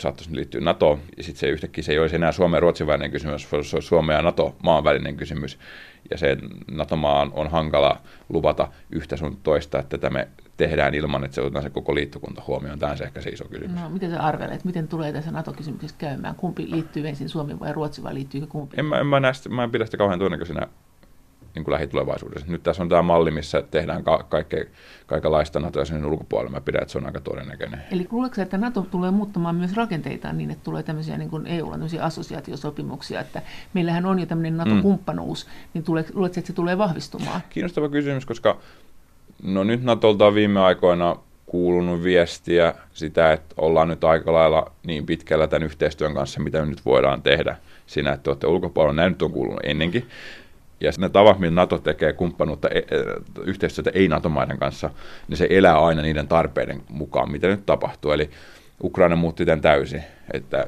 [0.00, 3.10] saattaisi liittyä NATOon, ja sitten se yhtäkkiä se ei olisi enää Suomen ja Ruotsin välinen
[3.10, 5.58] kysymys, se olisi Suomen ja NATO-maan välinen kysymys,
[6.10, 6.36] ja se
[6.70, 11.62] NATO-maan on hankala luvata yhtä sun toista, että tämä me tehdään ilman, että se otetaan
[11.62, 12.78] se koko liittokunta huomioon.
[12.78, 13.80] Tämä on se ehkä se iso kysymys.
[13.80, 16.34] No, miten sä arvelet, miten tulee tässä NATO-kysymyksessä käymään?
[16.34, 18.76] Kumpi liittyy ensin Suomi vai Ruotsi vai liittyykö kumpi?
[18.78, 20.66] En mä, en mä, näistä, mä en pidä sitä kauhean todennäköisenä
[21.54, 22.46] niin kuin lähitulevaisuudessa.
[22.52, 24.64] Nyt tässä on tämä malli, missä tehdään ka- kaikkea,
[25.06, 26.50] kaikenlaista NATO sen ulkopuolella.
[26.50, 27.82] Mä pidän, että se on aika todennäköinen.
[27.90, 31.72] Eli luuletko, että NATO tulee muuttamaan myös rakenteitaan niin, että tulee tämmöisiä niin kuin EUlla
[31.72, 33.42] tämmöisiä assosiaatiosopimuksia, että
[33.74, 35.52] meillähän on jo tämmöinen NATO-kumppanuus, mm.
[35.74, 37.40] niin tulee, luuletko, että se tulee vahvistumaan?
[37.50, 38.56] Kiinnostava kysymys, koska
[39.42, 45.06] no nyt NATOlta on viime aikoina kuulunut viestiä sitä, että ollaan nyt aika lailla niin
[45.06, 48.96] pitkällä tämän yhteistyön kanssa, mitä me nyt voidaan tehdä siinä, että olette ulkopuolella.
[48.96, 50.08] Näin nyt on kuulunut ennenkin.
[50.82, 52.84] Ja ne tavat, millä NATO tekee kumppanuutta, e, e,
[53.44, 54.90] yhteistyötä ei-NATO-maiden kanssa,
[55.28, 58.12] niin se elää aina niiden tarpeiden mukaan, mitä nyt tapahtuu.
[58.12, 58.30] Eli
[58.82, 60.02] Ukraina muutti tämän täysin.
[60.32, 60.66] Että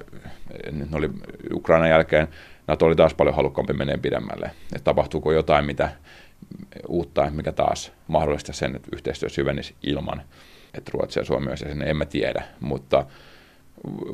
[0.73, 1.11] nyt oli
[1.55, 2.29] Ukrainan jälkeen
[2.67, 4.51] NATO oli taas paljon halukkaampi menee pidemmälle.
[4.63, 5.91] Että tapahtuuko jotain mitä
[6.89, 10.23] uutta, mikä taas mahdollista sen, että yhteistyö syvenisi ilman,
[10.75, 12.45] että Ruotsi ja Suomi olisi sen, emme tiedä.
[12.61, 13.07] Mutta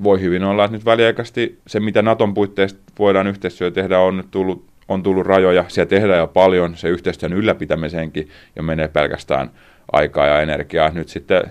[0.03, 4.31] voi hyvin olla, että nyt väliaikaisesti se, mitä Naton puitteissa voidaan yhteistyö tehdä, on nyt
[4.31, 5.65] tullut, on tullut rajoja.
[5.69, 9.51] Siellä tehdään jo paljon, se yhteistyön ylläpitämiseenkin jo menee pelkästään
[9.93, 10.91] aikaa ja energiaa.
[10.91, 11.43] Nyt sitten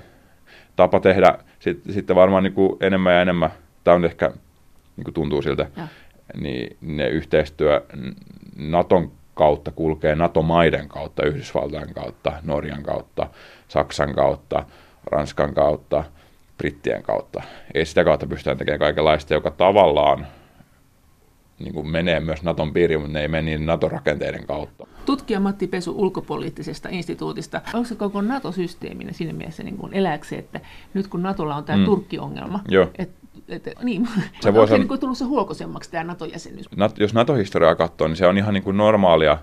[0.75, 3.49] tapa tehdä sit, sitten varmaan niin kuin enemmän ja enemmän,
[3.83, 4.31] tämä on ehkä
[4.97, 5.87] niin kuin tuntuu siltä, ja.
[6.41, 7.85] niin ne yhteistyö
[8.55, 13.27] Naton kautta kulkee NATO-maiden kautta, Yhdysvaltain kautta, Norjan kautta,
[13.67, 14.65] Saksan kautta,
[15.11, 16.03] Ranskan kautta–
[16.59, 17.43] brittien kautta.
[17.73, 20.27] Ei sitä kautta pystytään tekemään kaikenlaista, joka tavallaan
[21.59, 24.87] niin kuin menee myös Naton piiriin, mutta ne ei mene niin NATO-rakenteiden kautta.
[25.05, 27.61] Tutkija Matti Pesu ulkopoliittisesta instituutista.
[27.73, 30.59] Onko se koko NATO-systeeminen siinä mielessä niin kuin eläksi, että
[30.93, 31.85] nyt kun NATOlla on tämä mm.
[31.85, 32.59] Turkki-ongelma,
[32.97, 33.19] että
[33.49, 34.07] et, niin,
[34.39, 36.69] se voi niin kuin tullut se huokosemmaksi tämä NATO-jäsenyys?
[36.97, 39.37] jos NATO-historiaa katsoo, niin se on ihan niin kuin normaalia.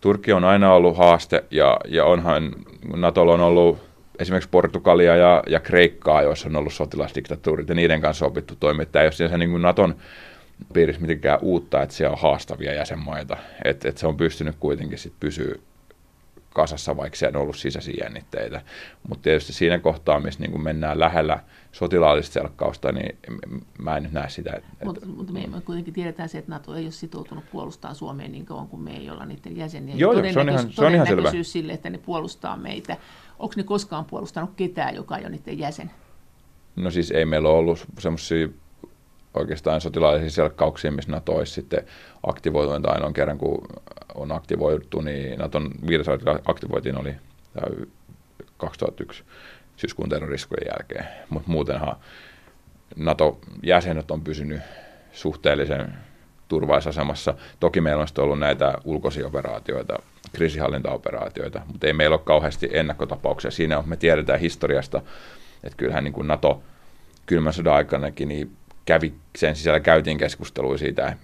[0.00, 2.52] Turkki on aina ollut haaste ja, ja onhan
[2.96, 3.78] NATOlla on ollut
[4.18, 8.86] esimerkiksi Portugalia ja, ja Kreikkaa, joissa on ollut sotilasdiktatuurit ja niiden kanssa opittu toimia.
[8.86, 9.94] Tämä ei ole siellä niin kuin Naton
[10.72, 13.36] piirissä mitenkään uutta, että siellä on haastavia jäsenmaita.
[13.64, 15.54] Että et se on pystynyt kuitenkin sit pysyä
[16.54, 18.60] kasassa, vaikka siellä on ollut sisäisiä jännitteitä.
[19.08, 21.40] Mutta tietysti siinä kohtaa, missä niin mennään lähellä
[21.72, 23.18] sotilaallista selkkausta, niin
[23.78, 24.52] mä en nyt näe sitä.
[24.56, 28.32] Että, mutta, mutta me, me kuitenkin tiedetään se, että NATO ei ole sitoutunut puolustamaan Suomeen
[28.32, 29.94] niin kauan kuin me ei olla niiden jäseniä.
[29.96, 31.30] Joo, joo se on ihan, se on ihan selvä.
[31.42, 32.96] sille, että ne puolustaa meitä
[33.38, 35.90] onko ne koskaan puolustanut ketään, joka ei ole niiden jäsen?
[36.76, 38.48] No siis ei meillä ole ollut semmoisia
[39.36, 41.86] oikeastaan sotilaallisia selkkauksia, missä NATO olisi sitten
[42.26, 43.66] aktivoitunut ainoan kerran, kun
[44.14, 46.06] on aktivoitu, niin Naton viides
[46.46, 47.14] aktivoitiin oli
[48.56, 49.24] 2001
[49.76, 51.96] syyskuun terroriskujen jälkeen, mutta muutenhan
[52.96, 54.60] NATO-jäsenet on pysynyt
[55.12, 55.94] suhteellisen
[56.48, 57.34] turvaisasemassa.
[57.60, 59.98] Toki meillä on ollut näitä ulkoisia operaatioita,
[60.32, 63.50] kriisihallintaoperaatioita, mutta ei meillä ole kauheasti ennakkotapauksia.
[63.50, 65.02] Siinä on, me tiedetään historiasta,
[65.64, 66.62] että kyllähän niin kuin NATO
[67.26, 71.16] kylmän sodan aikanakin niin kävi, sen sisällä käytiin keskustelua siitä,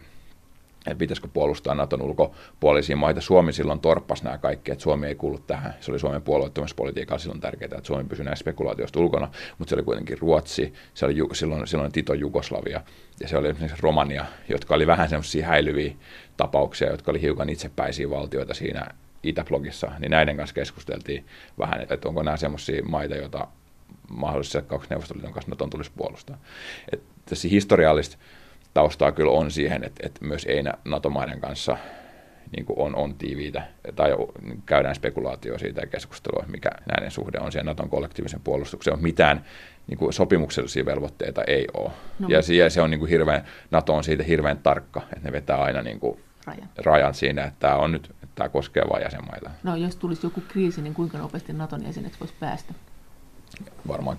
[0.86, 3.20] että pitäisikö puolustaa Naton ulkopuolisia maita.
[3.20, 5.74] Suomi silloin torppasi nämä kaikki, että Suomi ei kuulu tähän.
[5.80, 9.82] Se oli Suomen puolueettomuuspolitiikalla silloin tärkeää, että Suomi pysyi näistä spekulaatioista ulkona, mutta se oli
[9.82, 12.80] kuitenkin Ruotsi, se oli silloin, silloin Tito Jugoslavia
[13.20, 15.92] ja se oli esimerkiksi Romania, jotka oli vähän semmoisia häilyviä
[16.36, 18.86] tapauksia, jotka oli hiukan itsepäisiä valtioita siinä
[19.22, 21.26] Itäblogissa, niin näiden kanssa keskusteltiin
[21.58, 23.48] vähän, että onko nämä semmoisia maita, joita
[24.10, 26.38] mahdollisesti kaksi Neuvostoliiton kanssa Naton tulisi puolustaa.
[26.92, 28.16] Että tässä historiallista
[28.74, 31.76] taustaa kyllä on siihen, että, että myös ei NATO-maiden kanssa
[32.56, 33.62] niin kuin on, on tiiviitä,
[33.96, 34.10] tai
[34.66, 39.44] käydään spekulaatio siitä ja keskustelua, mikä näiden suhde on siihen Naton kollektiivisen puolustukseen, mutta mitään
[39.86, 41.90] niin kuin sopimuksellisia velvoitteita ei ole.
[42.18, 45.32] No, ja se, se on niin kuin hirveän, NATO on siitä hirveän tarkka, että ne
[45.32, 46.68] vetää aina niin kuin rajan.
[46.84, 49.50] rajan siinä, että tämä, on nyt, että tämä koskee vain jäsenmaita.
[49.62, 52.74] No jos tulisi joku kriisi, niin kuinka nopeasti Naton jäseneksi voisi päästä?
[53.88, 54.18] Varmaan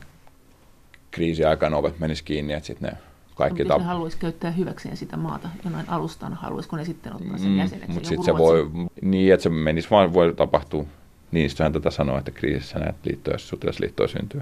[1.12, 2.97] kriisiaikana ovet menisi kiinni, että sitten ne
[3.36, 3.63] kaikki...
[3.63, 7.58] Mutta ne haluaisi käyttää hyväkseen sitä maata jonain alustaan, haluaisiko ne sitten ottaa sen mm,
[7.58, 7.91] jäseneksi?
[7.91, 10.86] Mutta sitten se voi, niin että se menisi vaan, voi tapahtua,
[11.34, 14.41] Niinistöhän tätä sanoo, että kriisissä näitä liittoja, sotilasliittoja syntyy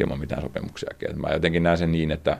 [0.00, 1.10] ilman mitään sopimuksiakin.
[1.10, 2.38] Et mä jotenkin näen sen niin, että,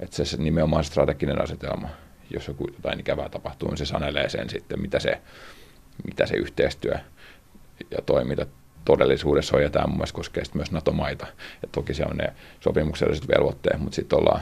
[0.00, 1.88] että se nimenomaan strateginen asetelma,
[2.30, 5.20] jos joku jotain ikävää tapahtuu, niin se sanelee sen sitten, mitä se,
[6.04, 6.94] mitä se yhteistyö
[7.90, 8.46] ja toiminta
[8.86, 11.26] todellisuudessa on, ja tämä mun mielestä koskee myös NATO-maita.
[11.62, 14.40] Ja toki se on ne sopimukselliset velvoitteet, mutta sitten ollaan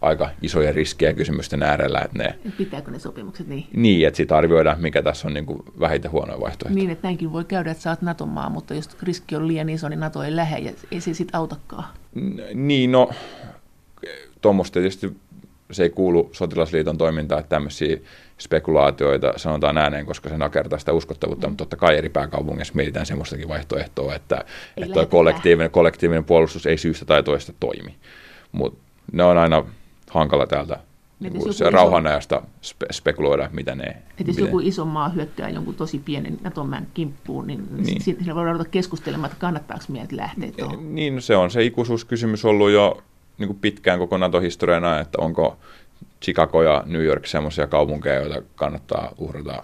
[0.00, 2.00] aika isoja riskejä kysymysten äärellä.
[2.00, 3.66] Että ne, Pitääkö ne sopimukset niin?
[3.76, 6.74] Niin, että sitten arvioidaan, mikä tässä on niin kuin vähiten huonoja vaihtoehtoja.
[6.74, 9.88] Niin, että näinkin voi käydä, että sä oot NATO-maa, mutta jos riski on liian iso,
[9.88, 11.84] niin NATO ei lähde ja ei se sitten autakaan.
[12.54, 13.10] Niin, no
[14.40, 15.16] tuommoista tietysti
[15.70, 17.96] se ei kuulu sotilasliiton toimintaan, että tämmöisiä
[18.38, 21.50] spekulaatioita sanotaan ääneen, koska se nakertaa sitä uskottavuutta, mm.
[21.50, 24.44] mutta totta kai eri pääkaupungissa mietitään semmoistakin vaihtoehtoa, että,
[24.76, 27.94] että kollektiivinen, kollektiivinen puolustus ei syystä tai toista toimi.
[28.52, 28.78] Mutta
[29.12, 29.64] ne on aina
[30.10, 30.78] hankala täältä
[31.20, 33.84] niin rauhanajasta spe- spekuloida, mitä ne...
[33.84, 38.00] Että jos joku iso maa hyökkää jonkun tosi pienen Naton kimppuun, niin, niin.
[38.00, 40.94] siinä voidaan ruveta keskustelemaan, että kannattaako meidät lähteä tuohon.
[40.94, 43.02] Niin, se on se ikuisuuskysymys ollut jo
[43.38, 45.58] niin kuin pitkään koko NATO-historiana, että onko
[46.22, 49.62] Chicago ja New York semmoisia kaupunkeja, joita kannattaa uhrata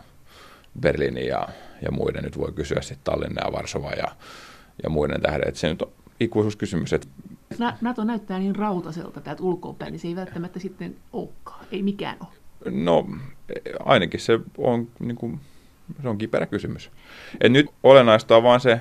[0.81, 1.49] Berliinin ja,
[1.83, 2.25] ja muiden.
[2.25, 4.09] Nyt voi kysyä sitten Tallinna ja Varsova ja,
[4.83, 5.49] ja muiden tähden.
[5.49, 6.93] Että se nyt on ikuisuuskysymys.
[6.93, 7.09] Että
[7.81, 11.67] NATO näyttää niin rautaselta täältä ulkoapäin, niin se ei välttämättä sitten olekaan.
[11.73, 12.29] Ei mikään ole.
[12.71, 13.07] No
[13.85, 15.41] ainakin se on, niin kuin,
[16.03, 16.91] se on kiperä kysymys.
[17.41, 18.81] Et nyt olennaista on vaan se,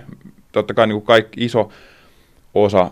[0.52, 1.71] totta kai niin kuin kaikki iso
[2.54, 2.91] osa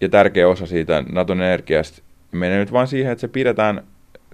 [0.00, 3.84] ja tärkeä osa siitä Naton energiasta menee nyt vaan siihen, että se pidetään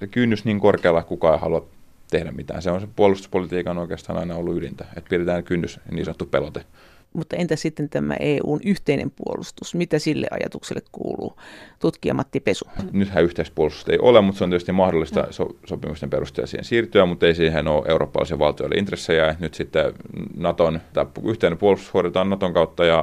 [0.00, 1.68] se kynnys niin korkealla, että kukaan ei halua
[2.10, 2.62] tehdä mitään.
[2.62, 6.64] Se on se puolustuspolitiikan oikeastaan aina ollut ydintä, että pidetään kynnys, niin sanottu pelote.
[7.12, 9.74] Mutta entä sitten tämä EUn yhteinen puolustus?
[9.74, 11.36] Mitä sille ajatukselle kuuluu?
[11.78, 12.64] Tutkija Matti Pesu.
[12.92, 17.26] Nythän yhteispuolustusta ei ole, mutta se on tietysti mahdollista so- sopimusten perusteella siihen siirtyä, mutta
[17.26, 19.36] ei siihen ole eurooppalaisen valtioille intressejä.
[19.40, 19.92] Nyt sitten
[20.36, 23.02] Naton, tämä yhteinen puolustus hoidetaan Naton kautta ja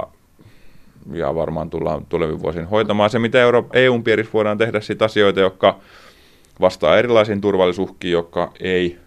[1.11, 3.09] ja varmaan tullaan tulevin vuosin hoitamaan.
[3.09, 5.79] Se, mitä Euro- EUn piirissä voidaan tehdä sit asioita, jotka
[6.61, 8.97] vastaa erilaisiin turvallisuuhkiin, jotka ei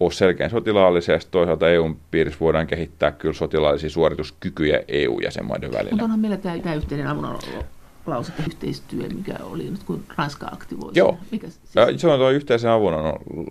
[0.00, 1.20] ole selkeän sotilaallisia.
[1.20, 5.90] Sitten toisaalta EUn piirissä voidaan kehittää kyllä sotilaallisia suorituskykyjä EU-jäsenmaiden välillä.
[5.90, 7.24] Mutta onhan meillä tämä, tämä yhteinen avun
[8.06, 12.00] lauseke yhteistyö, mikä oli nyt kun Ranska aktivoi Joo, mikä siis?
[12.00, 12.94] se on tuo yhteisen avun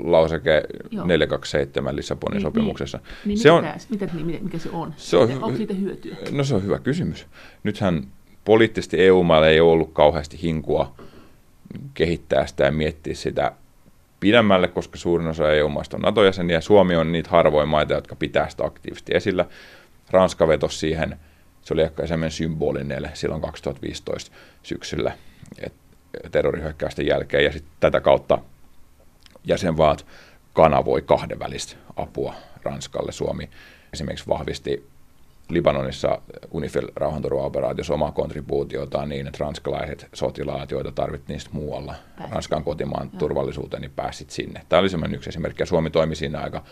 [0.03, 0.63] lauseke
[1.05, 2.97] 427 Lissabonin niin, sopimuksessa.
[2.97, 4.93] Niin, niin se on, mitä, mitä, mikä se on?
[4.97, 6.15] Se on Onko siitä hyötyä?
[6.31, 7.25] No se on hyvä kysymys.
[7.63, 8.07] Nythän
[8.45, 10.95] poliittisesti EU-maille ei ole ollut kauheasti hinkua
[11.93, 13.51] kehittää sitä ja miettiä sitä
[14.19, 16.61] pidemmälle, koska suurin osa EU-maista on NATO-jäseniä.
[16.61, 19.45] Suomi on niitä harvoja maita, jotka pitää sitä aktiivisesti esillä.
[20.11, 21.19] Ranska vetosi siihen,
[21.65, 24.31] se oli ehkä semmoinen symbolinen silloin 2015
[24.63, 25.17] syksyllä
[26.31, 28.37] terrorihyökkäysten jälkeen, ja sitten tätä kautta
[29.43, 30.05] jäsenvaat
[30.53, 33.11] kanavoi kahdenvälistä apua Ranskalle.
[33.11, 33.49] Suomi
[33.93, 34.87] esimerkiksi vahvisti
[35.49, 42.33] Libanonissa UNIFIL rauhanturvaoperaatiossa omaa kontribuutiotaan niin, että ranskalaiset sotilaat, joita tarvittiin niistä muualla Pääsit.
[42.33, 43.19] Ranskan kotimaan Joo.
[43.19, 44.61] turvallisuuteen, niin pääsit sinne.
[44.69, 46.63] Tämä oli semmoinen yksi esimerkki, ja Suomi toimi siinä aika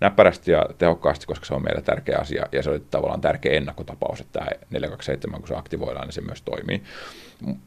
[0.00, 4.20] näppärästi ja tehokkaasti, koska se on meille tärkeä asia, ja se oli tavallaan tärkeä ennakkotapaus,
[4.20, 6.82] että tämä 427, kun se aktivoidaan, niin se myös toimii.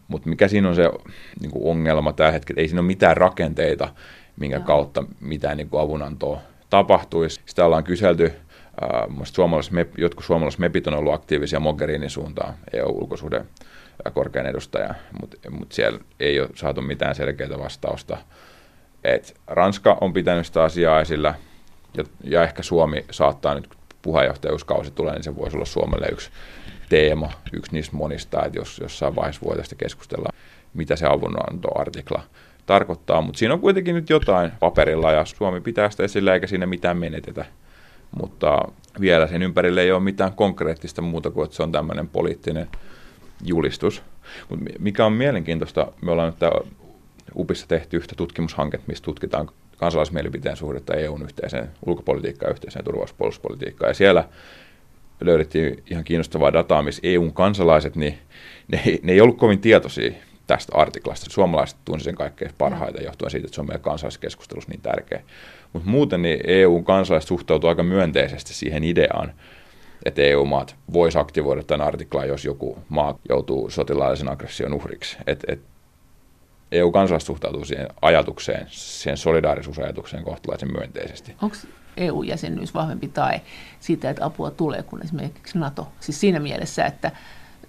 [0.08, 0.90] Mutta mikä siinä on se
[1.42, 3.90] niin kuin ongelma tällä hetkellä, ei siinä ole mitään rakenteita,
[4.40, 4.66] minkä Joo.
[4.66, 7.42] kautta mitään niin kuin avunantoa tapahtuisi.
[7.46, 8.34] Sitä ollaan kyselty
[9.24, 13.46] suomalais, jotkut suomalaiset mepit on ollut aktiivisia Mogherinin suuntaan, EU-ulkosuhde
[14.14, 18.18] korkean edustaja, mutta mut siellä ei ole saatu mitään selkeää vastausta.
[19.04, 21.36] Et Ranska on pitänyt sitä asiaa esillä,
[21.98, 23.70] ja, ja ehkä Suomi saattaa nyt,
[24.02, 26.30] puheenjohtajuuskausi tulee, niin se voisi olla Suomelle yksi
[26.90, 30.30] teema, yksi niistä monista, että jos jossain vaiheessa voitaisiin keskustella,
[30.74, 32.24] mitä se avunantoartikla
[32.66, 36.66] tarkoittaa, mutta siinä on kuitenkin nyt jotain paperilla, ja Suomi pitää sitä esillä, eikä siinä
[36.66, 37.46] mitään menetetä
[38.22, 38.58] mutta
[39.00, 42.68] vielä sen ympärille ei ole mitään konkreettista muuta kuin, että se on tämmöinen poliittinen
[43.44, 44.04] julistus.
[44.50, 46.66] Mutta mikä on mielenkiintoista, me ollaan nyt
[47.36, 53.90] UPissa tehty yhtä tutkimushanketta, missä tutkitaan kansalaismielipiteen suhdetta EUn yhteiseen ulkopolitiikkaan yhteiseen turvallisuuspolitiikkaan.
[53.90, 54.30] Ja siellä
[55.22, 58.18] löydettiin ihan kiinnostavaa dataa, missä EUn kansalaiset, niin
[58.68, 60.12] ne, ne ei ollut kovin tietoisia
[60.48, 61.30] tästä artiklasta.
[61.30, 65.22] Suomalaiset tunsi sen kaikkein parhaiten johtuen siitä, että se on meidän kansalliskeskustelussa niin tärkeä.
[65.74, 69.34] Mutta muuten niin EU-kansalaiset suhtautuu aika myönteisesti siihen ideaan,
[70.06, 75.18] että EU-maat voisi aktivoida tämän artiklan, jos joku maa joutuu sotilaallisen aggression uhriksi.
[75.28, 75.60] Et, et
[76.72, 81.36] EU-kansalaiset suhtautuu siihen ajatukseen, siihen solidaarisuusajatukseen kohtalaisen myönteisesti.
[81.42, 81.56] Onko
[81.98, 83.42] EU-jäsenyys vahvempi tai
[83.80, 85.88] siitä, että apua tulee kuin esimerkiksi NATO?
[86.00, 87.12] Siis siinä mielessä, että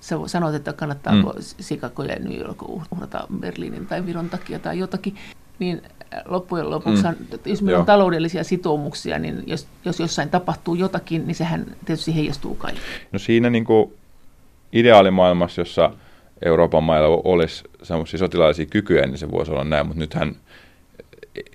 [0.07, 1.41] sä sanoit, että kannattaako mm.
[1.63, 5.17] Chicago ja New York uhrata Berliinin tai Viron takia tai jotakin,
[5.59, 5.83] niin
[6.25, 7.39] loppujen lopuksi, mm.
[7.47, 7.81] jos meillä Joo.
[7.81, 12.81] on taloudellisia sitoumuksia, niin jos, jos jossain tapahtuu jotakin, niin sehän tietysti heijastuu kaikki.
[13.13, 13.93] No siinä niin kuin
[14.73, 15.91] ideaalimaailmassa, jossa
[16.45, 20.37] Euroopan mailla olisi sellaisia sotilaallisia kykyjä, niin se voisi olla näin, mutta nythän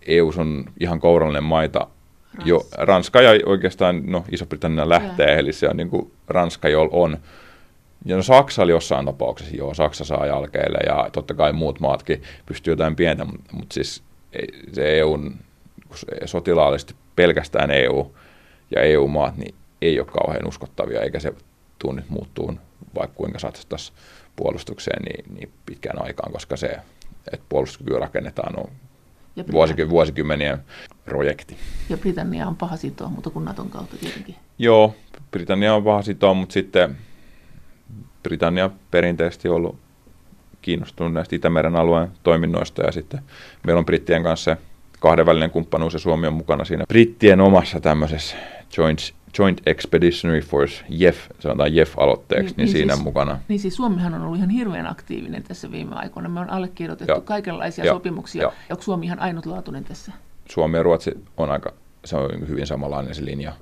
[0.07, 1.79] EU on ihan kourallinen maita.
[1.79, 2.49] Ranska.
[2.49, 5.37] Jo, Ranska ja oikeastaan no, Iso-Britannia lähtee, ja.
[5.37, 7.17] eli se on niin kuin Ranska, jolla on
[8.05, 12.23] ja no Saksa oli jossain tapauksessa, joo, Saksa saa jalkeille ja totta kai muut maatkin
[12.45, 14.03] pystyy jotain pientä, mutta, mutta siis
[14.73, 15.35] se EUn
[16.25, 18.15] sotilaallisesti pelkästään EU
[18.75, 21.33] ja EU-maat niin ei ole kauhean uskottavia, eikä se
[21.79, 22.53] tule nyt muuttuu
[22.95, 23.97] vaikka kuinka satsattaisiin
[24.35, 26.67] puolustukseen niin, niin pitkään aikaan, koska se,
[27.33, 28.71] että puolustuskyky rakennetaan on
[29.51, 30.57] vuosiky, vuosikymmenien
[31.05, 31.57] projekti.
[31.89, 34.35] Ja Britannia on paha sitoa, mutta kuin Naton kautta tietenkin.
[34.59, 34.95] Joo,
[35.31, 36.97] Britannia on paha sitoa, mutta sitten
[38.23, 39.75] Britannia perinteisesti ollut
[40.62, 43.19] kiinnostunut näistä Itämeren alueen toiminnoista ja sitten
[43.65, 44.57] meillä on brittien kanssa
[44.99, 48.36] kahdenvälinen kumppanuus ja Suomi on mukana siinä brittien omassa tämmöisessä
[48.77, 53.39] Joint, Joint Expeditionary Force, JEF, sanotaan JEF-aloitteeksi, niin, niin, niin siinä siis, mukana.
[53.47, 56.29] Niin siis Suomihan on ollut ihan hirveän aktiivinen tässä viime aikoina.
[56.29, 58.41] Me on allekirjoitettu ja, kaikenlaisia ja, sopimuksia.
[58.41, 58.51] Ja.
[58.69, 60.12] Onko Suomi ihan ainutlaatuinen tässä?
[60.51, 61.73] Suomi ja Ruotsi on aika,
[62.05, 63.53] se on hyvin samanlainen se linja,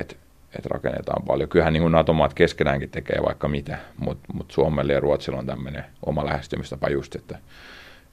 [0.00, 0.16] että
[0.56, 1.48] että rakennetaan paljon.
[1.48, 6.26] Kyllähän niin NATO-maat keskenäänkin tekee vaikka mitä, mutta mut Suomelle ja Ruotsilla on tämmöinen oma
[6.26, 7.38] lähestymistapa just, että,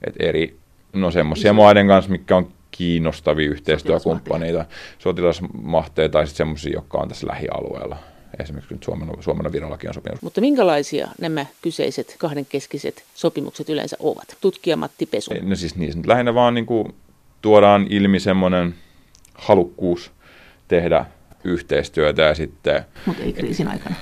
[0.06, 0.56] että eri,
[0.92, 4.64] no semmoisia maiden kanssa, mikä on kiinnostavia yhteistyökumppaneita,
[4.98, 7.96] sotilasmahteja tai sitten semmoisia, jotka on tässä lähialueella.
[8.38, 10.22] Esimerkiksi nyt Suomen, Suomen Virollakin on sopimus.
[10.22, 14.36] Mutta minkälaisia nämä kyseiset kahdenkeskiset sopimukset yleensä ovat?
[14.40, 15.34] Tutkija Matti Pesu.
[15.42, 16.94] No siis niissä nyt lähinnä vaan niin kuin
[17.42, 18.74] tuodaan ilmi semmoinen
[19.34, 20.10] halukkuus
[20.68, 21.04] tehdä
[21.44, 22.84] yhteistyötä ja sitten...
[23.06, 23.94] Mutta ei kriisin aikana.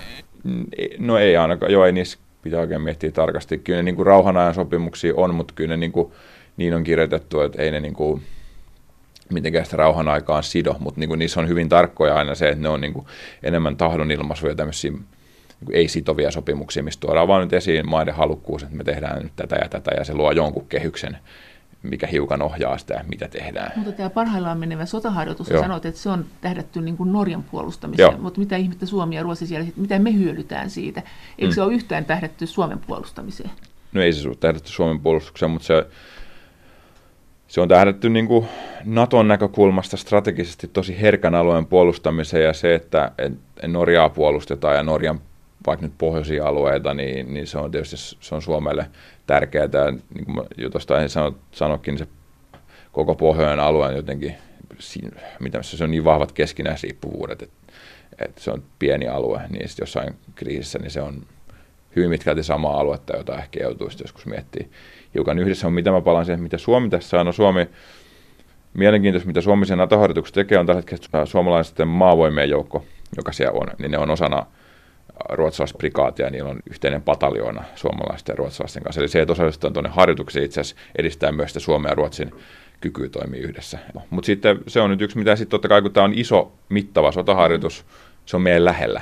[0.99, 3.59] No ei ainakaan, joo ei niissä pitää oikein miettiä tarkasti.
[3.59, 6.13] Kyllä ne niin kuin rauhanajan sopimuksia on, mutta kyllä ne niin, kuin,
[6.57, 8.23] niin on kirjoitettu, että ei ne niin kuin,
[9.33, 12.63] mitenkään sitä rauhan aikaan sido, mutta niin kuin niissä on hyvin tarkkoja aina se, että
[12.63, 13.07] ne on niin kuin
[13.43, 15.05] enemmän tahdonilmaisuja tämmöisiä niin
[15.73, 19.69] ei-sitovia sopimuksia, mistä tuodaan vaan nyt esiin maiden halukkuus, että me tehdään nyt tätä ja
[19.69, 21.19] tätä, ja se luo jonkun kehyksen,
[21.83, 23.73] mikä hiukan ohjaa sitä, mitä tehdään.
[23.77, 28.21] Mutta tämä parhaillaan menevä sotaharjoitus, sanoit, että se on tähdätty niin kuin Norjan puolustamiseen, Joo.
[28.21, 31.03] mutta mitä ihmettä Suomi ja Ruotsi siellä, mitä me hyödytään siitä?
[31.39, 31.55] Eikö mm.
[31.55, 33.51] se ole yhtään tähdätty Suomen puolustamiseen?
[33.93, 35.87] No ei se ole tähdätty Suomen puolustukseen, mutta se,
[37.49, 38.47] se on tähdätty niin kuin
[38.85, 43.13] Naton näkökulmasta strategisesti tosi herkän alueen puolustamiseen ja se, että
[43.67, 45.21] Norjaa puolustetaan ja Norjan
[45.67, 48.87] vaikka nyt pohjoisia alueita, niin, niin se on tietysti se on Suomelle
[49.27, 49.91] tärkeää.
[50.15, 52.09] Niin kuin jo tuosta en sano, sanokin, niin se
[52.93, 54.35] koko pohjoinen alue on jotenkin,
[55.41, 57.73] mitä se on niin vahvat keskinäisriippuvuudet, että,
[58.19, 61.23] että se on pieni alue, niin sitten jossain kriisissä niin se on
[61.97, 64.67] hyvin pitkälti samaa aluetta, jota ehkä joutuisi joskus miettiä
[65.15, 65.67] hiukan yhdessä.
[65.67, 67.27] On mitä mä palaan siihen, mitä Suomi tässä on.
[67.27, 67.69] No Suomi,
[68.75, 70.01] mielenkiintoista, mitä Suomi sen nato
[70.33, 72.85] tekee, on tällä hetkellä suomalaisten maavoimien joukko,
[73.17, 74.47] joka siellä on, niin ne on osana
[75.29, 79.01] ruotsalaisprikaatia ja niillä on yhteinen pataljoona suomalaisten ja ruotsalaisten kanssa.
[79.01, 82.31] Eli se, että osallistutaan tuonne harjoitukseen itse asiassa edistää myös sitä Suomen ja Ruotsin
[82.81, 83.79] kykyä toimia yhdessä.
[84.11, 87.13] Mutta sitten se on nyt yksi, mitä sitten totta kai, kun tämä on iso, mittava
[87.13, 87.87] sotaharjoitus,
[88.27, 89.01] se on meidän lähellä,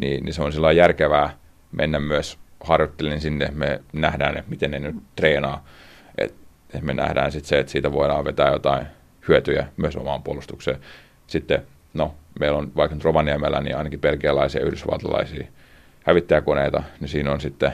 [0.00, 1.36] niin, niin se on sillä järkevää
[1.72, 3.48] mennä myös harjoittelemaan sinne.
[3.54, 5.64] Me nähdään, että miten ne nyt treenaa.
[6.18, 6.34] Et,
[6.74, 8.86] et me nähdään sitten se, että siitä voidaan vetää jotain
[9.28, 10.80] hyötyjä myös omaan puolustukseen.
[11.26, 11.62] Sitten
[11.94, 15.46] no, meillä on vaikka nyt Rovaniemellä, niin ainakin belgialaisia ja yhdysvaltalaisia
[16.04, 17.72] hävittäjäkoneita, niin siinä on sitten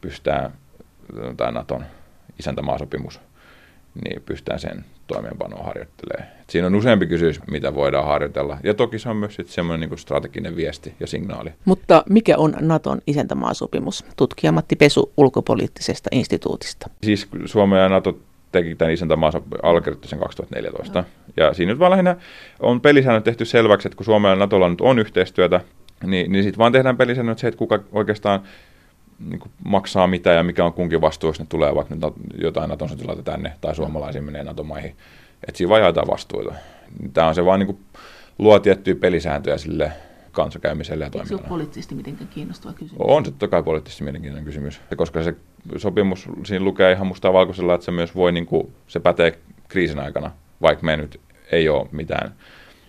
[0.00, 0.52] pystytään,
[1.36, 1.84] tämä Naton
[2.38, 3.20] isäntämaasopimus,
[4.04, 6.28] niin pystytään sen toimeenpanoa harjoittelemaan.
[6.40, 8.58] Et siinä on useampi kysymys, mitä voidaan harjoitella.
[8.62, 11.52] Ja toki se on myös semmoinen niin strateginen viesti ja signaali.
[11.64, 14.04] Mutta mikä on Naton isäntämaasopimus?
[14.16, 16.90] Tutkija Matti Pesu ulkopoliittisesta instituutista.
[17.02, 18.18] Siis Suomen ja Nato
[18.62, 20.98] teki tämän isäntämaansa, allekirjoitti sen 2014.
[20.98, 21.04] No.
[21.36, 22.16] Ja siinä nyt vaan lähinnä
[22.60, 25.60] on pelisäännöt tehty selväksi, että kun Suomella ja Natolla nyt on yhteistyötä,
[26.06, 28.42] niin, niin sitten vaan tehdään pelisäännöt se, että kuka oikeastaan
[29.30, 32.04] niin maksaa mitä ja mikä on kunkin vastuu, jos ne tulee vaikka nyt
[32.38, 34.96] jotain Naton sotilaita tänne tai suomalaisia menee Nato-maihin.
[35.48, 36.54] Että siinä vaan jaetaan vastuita.
[37.12, 37.78] Tämä on se vaan niin
[38.38, 39.92] luo tiettyjä pelisääntöjä sille
[40.34, 41.34] kanssakäymiselle ja toiminnalle.
[41.34, 42.96] Eikö se ole poliittisesti mitenkään kiinnostava kysymys?
[42.98, 45.34] On se totta kai poliittisesti mielenkiintoinen kysymys, koska se
[45.76, 49.98] sopimus siinä lukee ihan mustaa valkoisella, että se myös voi, niin kuin, se pätee kriisin
[49.98, 50.30] aikana,
[50.62, 51.20] vaikka me nyt
[51.52, 52.34] ei ole mitään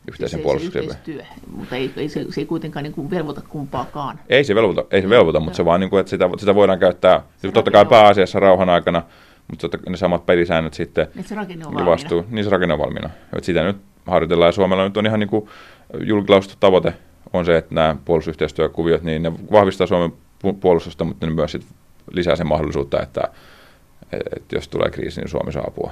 [0.08, 0.84] yhteisen puolustuksen.
[0.84, 1.24] yhteistyö,
[1.58, 4.20] mutta ei, ei, se, se ei kuitenkaan niin kuin velvoita kumpaakaan.
[4.30, 6.80] Ei se velvoita, ei se velvoita mutta se vaan, niin kuin, että sitä, sitä voidaan
[6.80, 9.04] käyttää se totta kai pääasiassa rauhan aikana,
[9.48, 11.04] mutta totta, ne samat pelisäännöt sitten.
[11.04, 11.92] Että se rakenne on valmiina.
[11.92, 13.10] Vastuu, niin se rakenne on valmiina.
[13.34, 15.50] Että sitä nyt harjoitellaan ja Suomella nyt on ihan niin kuin
[16.04, 16.94] julkilausuttu tavoite
[17.38, 20.14] on se, että nämä puolustusyhteistyökuviot, niin ne vahvistaa Suomen
[20.62, 21.66] puolustusta, mutta ne myös sit
[22.12, 23.22] lisää sen mahdollisuutta, että,
[24.12, 25.92] että jos tulee kriisi, niin Suomi saa apua.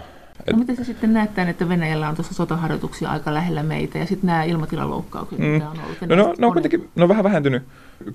[0.51, 4.05] No miten sä sitten näet tämän, että Venäjällä on tuossa sotaharjoituksia aika lähellä meitä ja
[4.05, 5.45] sitten nämä ilmatilaloukkaukset, mm.
[5.45, 6.01] mitä on ollut?
[6.01, 7.63] No, no, no, kuitenkin, no vähän vähentynyt.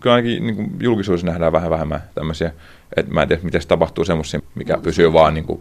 [0.00, 2.52] Kyllä ainakin niin kuin julkisuudessa nähdään vähän vähemmän tämmöisiä,
[2.96, 5.60] että mä en tiedä, miten se tapahtuu semmoisia, mikä no, pysyy vaan niin kuin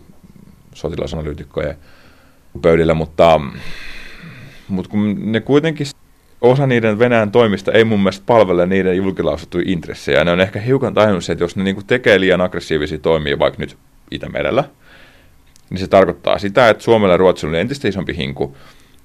[0.73, 1.77] sotilasanalyytikkojen
[2.62, 3.41] pöydillä, mutta,
[4.67, 5.88] mutta kun ne kuitenkin
[6.41, 10.23] osa niiden Venäjän toimista ei mun mielestä palvele niiden julkilausuttuja intressejä.
[10.23, 13.60] Ne on ehkä hiukan tajunnut se, että jos ne niinku tekee liian aggressiivisia toimia vaikka
[13.60, 13.78] nyt
[14.12, 14.63] Itämerellä,
[15.69, 18.58] niin se tarkoittaa sitä, että Suomella ja Ruotsilla on entistä isompi hinku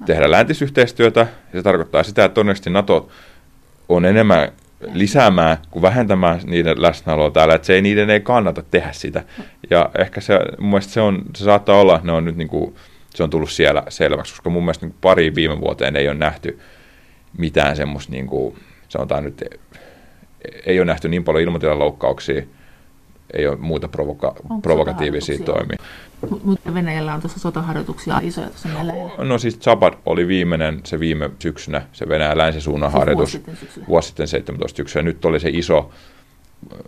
[0.06, 3.08] tehdä läntisyhteistyötä, ja se tarkoittaa sitä, että todennäköisesti NATO
[3.88, 4.52] on enemmän
[4.92, 9.24] lisäämään kuin vähentämään niiden läsnäoloa täällä, että se ei, niiden ei kannata tehdä sitä.
[9.70, 12.74] Ja ehkä se, mun mielestä se, on, se saattaa olla, ne on nyt niin kuin,
[13.14, 16.58] se on tullut siellä selväksi, koska mun mielestä niin pari viime vuoteen ei ole nähty
[17.38, 18.56] mitään semmoista, niin kuin,
[18.88, 19.44] sanotaan nyt,
[20.66, 22.42] ei ole nähty niin paljon ilmatilaloukkauksia,
[23.32, 25.76] ei ole muuta provoka- provokatiivisia toimia.
[26.44, 28.92] Mutta Venäjällä on tuossa sotaharjoituksia isoja tuossa meillä.
[29.18, 33.34] No siis Zabad oli viimeinen se viime syksynä, se Venäjän länsisuunnan siis harjoitus.
[33.34, 35.04] Vuosi sitten, vuosi sitten 17 syksyllä.
[35.04, 35.90] Nyt oli se iso
[36.72, 36.78] äh,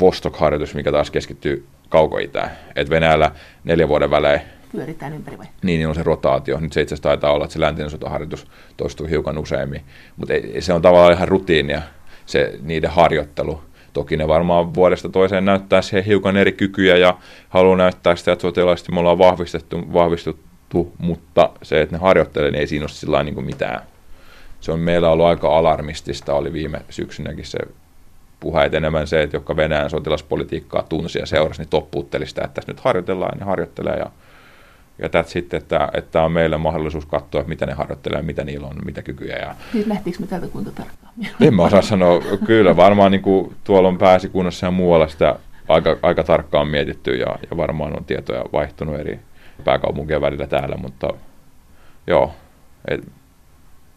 [0.00, 2.50] Vostok-harjoitus, mikä taas keskittyy kaukoitään.
[2.76, 3.32] Et Venäjällä
[3.64, 4.40] neljän vuoden välein
[4.74, 5.46] pyöritään ympäri vai?
[5.46, 6.60] Niin, niin on se rotaatio.
[6.60, 8.46] Nyt se itse asiassa taitaa olla, että se läntinen sotaharjoitus
[8.76, 9.80] toistuu hiukan useammin.
[10.16, 11.82] Mutta se on tavallaan ihan rutiinia,
[12.26, 13.62] se niiden harjoittelu.
[13.92, 17.18] Toki ne varmaan vuodesta toiseen näyttää siihen hiukan eri kykyjä ja
[17.48, 22.60] haluaa näyttää sitä, että sotilaisesti me ollaan vahvistettu, vahvistuttu, mutta se, että ne harjoittelee, niin
[22.60, 23.80] ei siinä ole sillä niin mitään.
[24.60, 27.58] Se on meillä ollut aika alarmistista, oli viime syksynäkin se
[28.40, 32.54] puhe, että enemmän se, että jotka Venäjän sotilaspolitiikkaa tunsi ja seurasi, niin toppuutteli sitä, että
[32.54, 34.10] tässä nyt harjoitellaan ja ne harjoittelee ja
[34.98, 38.66] ja that's sitten, että, että on meillä mahdollisuus katsoa, että mitä ne harjoittelee, mitä niillä
[38.66, 39.36] on, mitä kykyjä.
[39.36, 39.54] Ja...
[39.72, 41.14] Siis lähtiinkö me täältä kuinka tarkkaan?
[41.40, 42.20] En mä osaa sanoa.
[42.46, 45.38] Kyllä, varmaan niin kuin tuolla on pääsikunnassa ja muualla sitä
[45.68, 49.20] aika, aika tarkkaan mietitty ja, ja varmaan on tietoja vaihtunut eri
[49.64, 51.08] pääkaupunkien välillä täällä, mutta
[52.06, 52.34] joo,
[52.88, 53.08] et,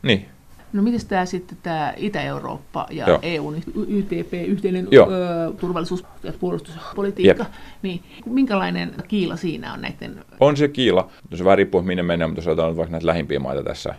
[0.01, 0.29] niin,
[0.73, 3.19] No miten tämä sitten tämä Itä-Eurooppa ja Joo.
[3.21, 3.55] EUn
[3.87, 5.11] YTP, yhteinen Joo.
[5.11, 7.53] Ö, turvallisuus- ja puolustuspolitiikka, Jep.
[7.81, 10.25] niin minkälainen kiila siinä on näiden?
[10.39, 11.09] On se kiila.
[11.31, 13.95] No se vähän riippuu, minne mennään, mutta jos otetaan vaikka näitä lähimpiä maita tässä,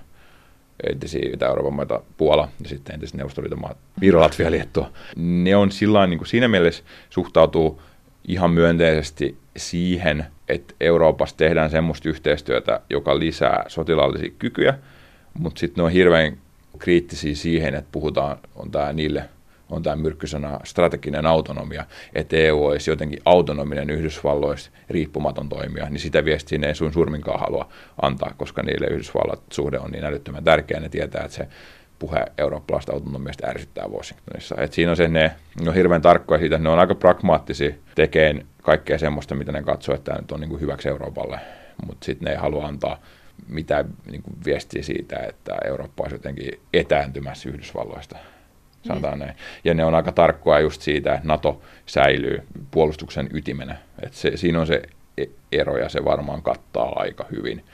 [0.90, 6.06] entisiä Itä-Euroopan maita, Puola ja sitten entiset Neuvostoliiton maat, Viro, Latvia, Liettua, ne on sillä
[6.06, 7.82] niin kuin siinä mielessä suhtautuu
[8.28, 14.78] ihan myönteisesti siihen, että Euroopassa tehdään semmoista yhteistyötä, joka lisää sotilaallisia kykyjä,
[15.38, 16.36] mutta sitten ne on hirveän
[16.78, 19.24] kriittisiä siihen, että puhutaan, on tämä niille
[19.70, 26.24] on tämä myrkkysana strateginen autonomia, että EU olisi jotenkin autonominen Yhdysvalloista riippumaton toimija, niin sitä
[26.24, 27.68] viestiä ne ei sun surminkaan halua
[28.02, 31.48] antaa, koska niille Yhdysvallat suhde on niin älyttömän tärkeä, ne tietää, että se
[31.98, 34.54] puhe eurooppalaista autonomiasta ärsyttää Washingtonissa.
[34.58, 35.30] Et siinä on se, ne,
[35.62, 39.62] ne on hirveän tarkkoja siitä, että ne on aika pragmaattisia tekeen kaikkea semmoista, mitä ne
[39.62, 41.40] katsoo, että tämä nyt on niin kuin hyväksi Euroopalle,
[41.86, 42.98] mutta sitten ne ei halua antaa
[43.48, 48.16] mitään niin kuin viestiä siitä, että Eurooppa olisi jotenkin etääntymässä Yhdysvalloista.
[48.86, 49.24] Sanotaan mm.
[49.24, 49.36] näin.
[49.64, 53.76] Ja ne on aika tarkkoja just siitä, että NATO säilyy puolustuksen ytimenä.
[54.02, 54.82] Et se, siinä on se
[55.18, 57.64] e-, ero ja se varmaan kattaa aika hyvin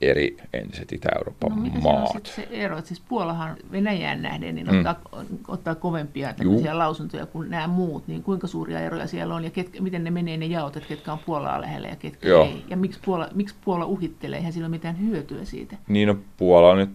[0.00, 2.26] eri entiset Itä-Euroopan no, maat.
[2.26, 4.76] Se, se ero, että siis Puolahan Venäjään nähden niin mm.
[4.78, 5.00] ottaa,
[5.48, 9.82] ottaa kovempia tämmöisiä lausuntoja kuin nämä muut, niin kuinka suuria eroja siellä on ja ketkä,
[9.82, 12.44] miten ne menee ne jaot, että ketkä on Puolaa lähellä ja ketkä Joo.
[12.44, 12.64] ei.
[12.68, 15.76] Ja miksi Puola, miksi Puola uhittelee, eihän sillä ole mitään hyötyä siitä.
[15.88, 16.90] Niin no Puola nyt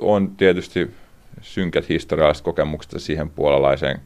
[0.00, 0.90] on tietysti
[1.40, 4.00] synkät historialliset kokemukset siihen puolalaiseen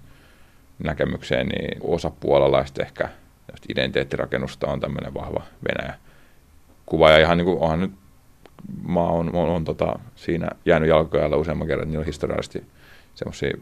[0.84, 3.09] näkemykseen, niin osa puolalaista ehkä
[3.68, 5.94] identiteettirakennusta on tämmöinen vahva Venäjä
[6.86, 7.11] kuva.
[7.11, 7.92] Ja ihan niin kuin, onhan nyt
[8.82, 12.64] maa on, on, on tota, siinä jäänyt jalkoja useamman kerran, niin on historiallisesti
[13.14, 13.52] semmoisia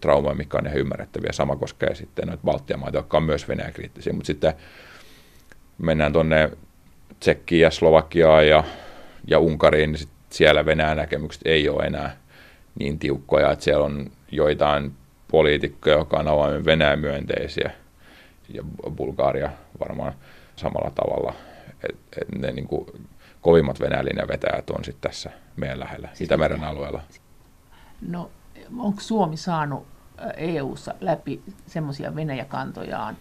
[0.00, 1.32] traumaa, mikä on ihan ymmärrettäviä.
[1.32, 4.52] Sama koskee sitten noita Baltian maita, jotka on myös Venäjä-kriittisiä, mutta sitten
[5.78, 6.50] mennään tuonne
[7.20, 8.64] Tsekkiin ja Slovakiaan ja,
[9.26, 12.16] ja Unkariin, niin sit siellä Venäjän näkemykset ei ole enää
[12.78, 14.92] niin tiukkoja, että siellä on joitain
[15.30, 17.70] poliitikkoja, jotka on avoimen Venäjän myönteisiä
[18.48, 20.12] ja Bulgaria varmaan
[20.56, 21.34] samalla tavalla.
[21.88, 22.86] Et, et ne niin kuin
[23.40, 27.02] kovimmat Venäjän vetäjät on sitten tässä meidän lähellä, siis Itämeren alueella.
[28.08, 28.30] No,
[28.78, 29.86] onko Suomi saanut
[30.36, 33.16] EU-ssa läpi semmoisia Venäjäkantojaan,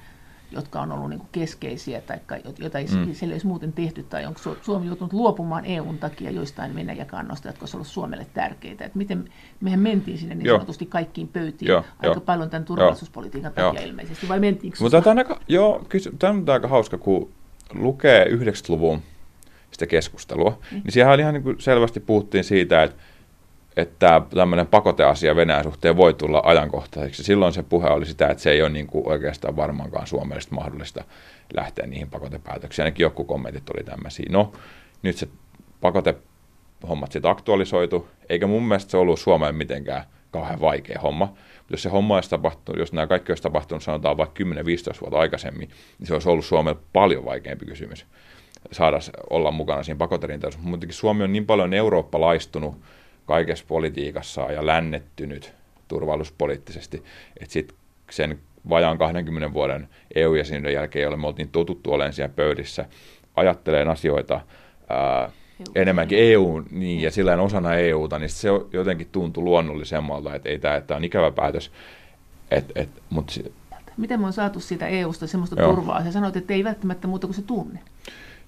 [0.51, 2.19] jotka on ollut niin kuin keskeisiä tai
[2.59, 3.13] joita ei mm.
[3.13, 7.75] siellä olisi muuten tehty, tai onko Suomi joutunut luopumaan EUn takia joistain Venäjäkannoista, jotka olisivat
[7.75, 8.85] ollut Suomelle tärkeitä.
[8.85, 9.29] Että miten,
[9.61, 10.57] mehän mentiin sinne niin joo.
[10.57, 12.21] sanotusti kaikkiin pöytiin joo, aika jo.
[12.21, 13.67] paljon tämän turvallisuuspolitiikan joo.
[13.67, 13.89] takia joo.
[13.89, 15.85] ilmeisesti, vai mentiinkö Mutta tämä on aika, joo,
[16.19, 17.31] tämä on aika hauska, kun
[17.73, 19.01] lukee 90-luvun
[19.71, 20.81] sitä keskustelua, mm.
[20.83, 23.01] niin siellä ihan niin kuin selvästi puhuttiin siitä, että
[23.77, 27.23] että tämmöinen pakoteasia Venäjän suhteen voi tulla ajankohtaiseksi.
[27.23, 31.03] Silloin se puhe oli sitä, että se ei ole niin kuin oikeastaan varmaankaan Suomesta mahdollista
[31.53, 32.83] lähteä niihin pakotepäätöksiin.
[32.83, 34.25] Ainakin joku kommentit oli tämmöisiä.
[34.29, 34.51] No,
[35.03, 35.27] nyt se
[35.81, 41.25] pakotehommat sitten aktualisoitu, eikä mun mielestä se ollut Suomeen mitenkään kauhean vaikea homma.
[41.25, 44.47] Mutta jos se homma olisi tapahtunut, jos nämä kaikki olisi tapahtunut sanotaan vaikka 10-15
[45.01, 48.05] vuotta aikaisemmin, niin se olisi ollut Suomelle paljon vaikeampi kysymys
[48.71, 48.99] saada
[49.29, 50.59] olla mukana siinä pakoterinteessä.
[50.63, 52.75] Mutta Suomi on niin paljon eurooppalaistunut
[53.25, 55.53] kaikessa politiikassa ja lännettynyt
[55.87, 57.03] turvallisuuspoliittisesti,
[57.41, 57.77] että sitten
[58.09, 58.39] sen
[58.69, 62.85] vajaan 20 vuoden EU-jäsenyyden jälkeen, jolle me oltiin totuttu olemaan siellä pöydissä,
[63.35, 64.41] ajattelee asioita
[64.89, 65.31] ää,
[65.75, 70.75] enemmänkin EU, niin, ja sillä osana EUta, niin se jotenkin tuntui luonnollisemmalta, että ei tämä,
[70.75, 71.71] että on ikävä päätös.
[72.51, 73.39] Et, et, mut...
[73.97, 75.75] Miten me on saatu siitä EUsta semmoista Joo.
[75.75, 76.03] turvaa?
[76.03, 77.79] Sä sanoit, että ei välttämättä muuta kuin se tunne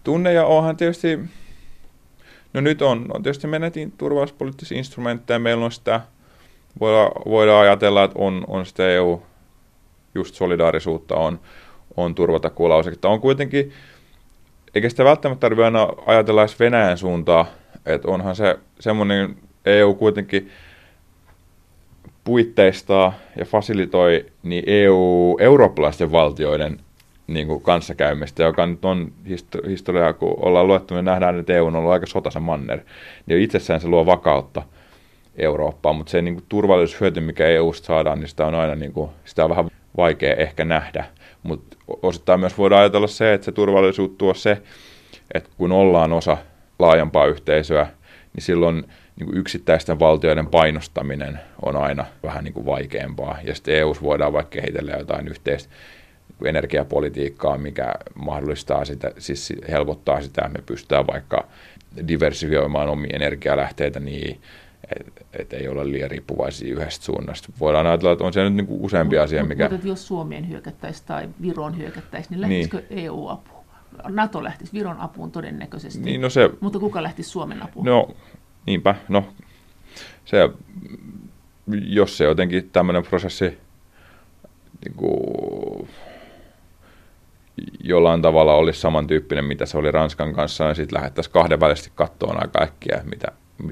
[0.03, 1.19] tunne ja onhan tietysti,
[2.53, 6.01] no nyt on, on tietysti menetin turvallisuuspoliittisia instrumentteja, meillä on sitä,
[6.79, 9.21] voidaan, voidaan ajatella, että on, on sitä EU,
[10.15, 11.39] just solidaarisuutta on,
[11.97, 13.09] on turvatakuulauseketta.
[13.09, 13.71] On kuitenkin,
[14.75, 17.45] eikä sitä välttämättä tarvitse aina ajatella edes Venäjän suuntaa,
[17.85, 19.35] että onhan se semmoinen
[19.65, 20.51] EU kuitenkin
[22.23, 26.79] puitteistaa ja fasilitoi niin EU, eurooppalaisten valtioiden
[27.33, 29.11] niin kuin kanssakäymistä, joka nyt on
[29.67, 32.79] historiaa, kun ollaan luettu, me nähdään, että EU on ollut aika sotasa manner,
[33.25, 34.63] niin itsessään se luo vakautta
[35.37, 39.09] Eurooppaan, mutta se niin kuin, turvallisuushyöty, mikä EUsta saadaan, niin sitä on aina niin kuin,
[39.25, 41.05] sitä on vähän vaikea ehkä nähdä,
[41.43, 44.61] mutta osittain myös voidaan ajatella se, että se turvallisuus tuo se,
[45.33, 46.37] että kun ollaan osa
[46.79, 47.87] laajempaa yhteisöä,
[48.35, 48.75] niin silloin
[49.15, 53.37] niin kuin yksittäisten valtioiden painostaminen on aina vähän niin kuin vaikeampaa.
[53.43, 55.73] Ja sitten EU voidaan vaikka kehitellä jotain yhteistä
[56.45, 61.47] energiapolitiikkaa, mikä mahdollistaa sitä, siis helpottaa sitä, että me pystytään vaikka
[62.07, 64.41] diversifioimaan omia energialähteitä niin,
[64.99, 67.49] että et ei olla liian riippuvaisia yhdestä suunnasta.
[67.59, 69.69] Voidaan ajatella, että on se nyt niin kuin useampi mut, asia, mikä...
[69.69, 73.05] Mutta jos Suomeen hyökättäisiin tai Viroon hyökättäisiin, niin lähtisikö niin.
[73.05, 73.49] EU-apu?
[74.07, 77.85] NATO lähtisi Viron apuun todennäköisesti, niin, no se, mutta kuka lähtisi Suomen apuun?
[77.85, 78.09] No
[78.65, 79.25] niinpä, no
[80.25, 80.49] se,
[81.67, 83.57] jos se jotenkin tämmöinen prosessi
[84.85, 85.19] niin kuin,
[87.83, 92.63] jollain tavalla olisi samantyyppinen, mitä se oli Ranskan kanssa, niin sitten lähdettäisiin kahdenvälisesti katsomaan aika
[92.63, 93.27] äkkiä, mitä,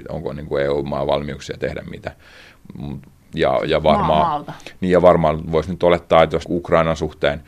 [0.09, 2.11] onko niin kuin EU-maa valmiuksia tehdä mitä.
[3.35, 4.45] Ja, ja varmaan,
[4.81, 7.43] niin ja varmaan voisi nyt olettaa, että jos Ukrainan suhteen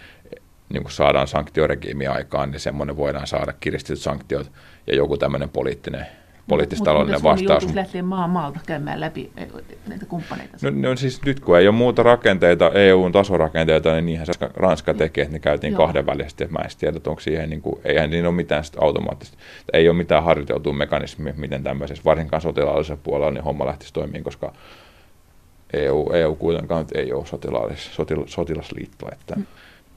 [0.69, 4.51] niin kuin saadaan sanktioregiimi aikaan, niin semmoinen voidaan saada kiristetyt sanktiot
[4.87, 6.05] ja joku tämmöinen poliittinen
[6.49, 7.63] poliittistaloudellinen vastaus.
[7.63, 9.47] Mutta lähteä maa maalta käymään läpi eh,
[9.87, 10.57] näitä kumppaneita?
[10.61, 14.93] No, no siis nyt kun ei ole muuta rakenteita, EUn tasorakenteita, niin niinhän se Ranska
[14.93, 15.77] tekee, että ne käytiin Joo.
[15.77, 16.47] kahdenvälisesti.
[16.47, 19.37] Mä en tiedä, että onko siihen, niin kuin, eihän niin ole mitään automaattista,
[19.73, 24.53] ei ole mitään harjoiteltua mekanismia, miten tämmöisessä, varsinkaan sotilaallisella puolella, niin homma lähtisi toimimaan, koska
[25.73, 29.09] EU, EU kuitenkaan ei ole sotilaallis, sotil, sotilasliitto.
[29.11, 29.45] Että, mm.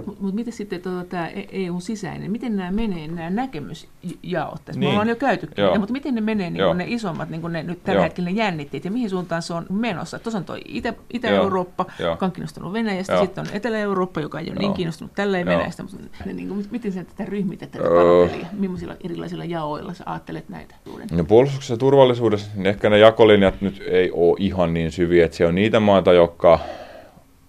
[0.06, 4.80] Mutta miten sitten tuota, tämä EUn sisäinen, miten nämä menee, nämä näkemysjaot tässä?
[4.80, 4.88] Niin.
[4.88, 5.78] Me ollaan jo käytykin, Joo.
[5.78, 8.04] mutta miten ne menee niin kuin ne isommat, niin kuin ne nyt tällä Joo.
[8.04, 10.18] hetkellä ne jännitteet, ja mihin suuntaan se on menossa?
[10.18, 13.24] Tuossa on tuo Itä, Itä-Eurooppa, joka on kiinnostunut Venäjästä, Joo.
[13.24, 14.70] sitten on Etelä-Eurooppa, joka ei ole niin Joo.
[14.70, 18.28] niin kiinnostunut tällä Venäjästä, mutta ne, niin kuin, miten sä tätä ryhmitetään, öö.
[18.52, 20.74] millaisilla erilaisilla jaoilla sä ajattelet näitä?
[21.12, 25.36] No puolustuksessa ja turvallisuudessa, niin ehkä ne jakolinjat nyt ei ole ihan niin syviä, että
[25.36, 26.58] se on niitä maita, jotka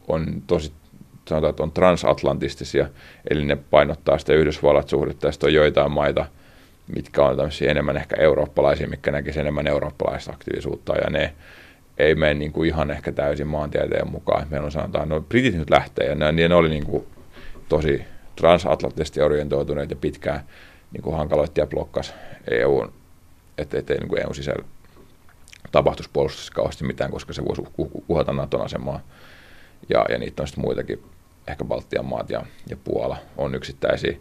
[0.07, 0.71] on tosi
[1.29, 2.87] sanotaan, että on transatlantistisia,
[3.29, 6.25] eli ne painottaa sitä Yhdysvallat suhdetta, ja sitten on joitain maita,
[6.95, 11.33] mitkä on tämmöisiä enemmän ehkä eurooppalaisia, mitkä näkisi enemmän eurooppalaista aktiivisuutta, ja ne
[11.97, 14.47] ei mene niin kuin ihan ehkä täysin maantieteen mukaan.
[14.49, 17.07] Meillä on sanotaan, no britit nyt lähtee, ja ne, ne oli niin kuin
[17.69, 18.05] tosi
[18.35, 20.39] transatlanttisesti orientoituneet ja pitkään
[20.91, 22.13] niin kuin hankaloitti ja blokkas
[22.51, 22.93] EUn,
[23.57, 24.65] ettei et, niin EUn sisällä
[25.71, 27.61] tapahtuisi puolustuksessa kauheasti mitään, koska se voisi
[28.07, 28.99] uhata Naton asemaa.
[29.89, 31.03] Ja, ja niitä on sitten muitakin
[31.47, 34.17] ehkä Baltian maat ja, ja Puola on yksittäisiä.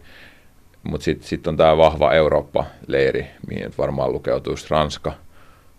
[0.83, 5.13] Mutta sitten sit on tämä vahva Eurooppa-leiri, mihin nyt varmaan lukeutuu Ranska,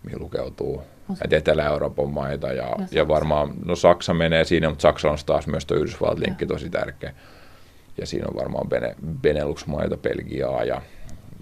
[0.03, 0.83] mihin lukeutuu
[1.31, 5.67] Etelä-Euroopan maita ja, ja, ja varmaan, no Saksa menee siinä, mutta Saksa on taas myös
[5.67, 7.15] tuo Yhdysvallat-linkki tosi tärkeä.
[7.99, 10.83] Ja siinä on varmaan Bene, Benelux-maita, Belgiaa ja,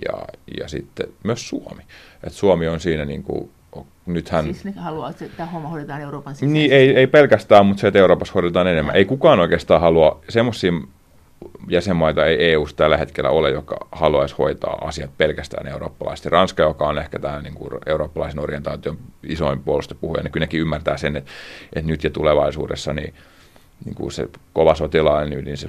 [0.04, 0.18] ja,
[0.60, 1.82] ja sitten myös Suomi.
[2.24, 3.50] Et Suomi on siinä niin kuin
[4.06, 4.44] nythän...
[4.44, 6.52] Siis ne haluaa, että tämä homma hoidetaan Euroopan sisällä.
[6.52, 8.96] Niin, ei, ei pelkästään, mutta se, että Euroopassa hoidetaan enemmän.
[8.96, 10.72] Ei kukaan oikeastaan halua, semmoisia
[11.68, 16.28] jäsenmaita ei eu tällä hetkellä ole, joka haluaisi hoitaa asiat pelkästään eurooppalaisesti.
[16.28, 20.96] Ranska, joka on ehkä tämä niin kuin eurooppalaisen orientaation isoin puolustapuhuja, niin kyllä nekin ymmärtää
[20.96, 21.30] sen, että,
[21.72, 23.14] että nyt ja tulevaisuudessa niin,
[23.84, 25.68] niin kuin se kova sotilainen niin se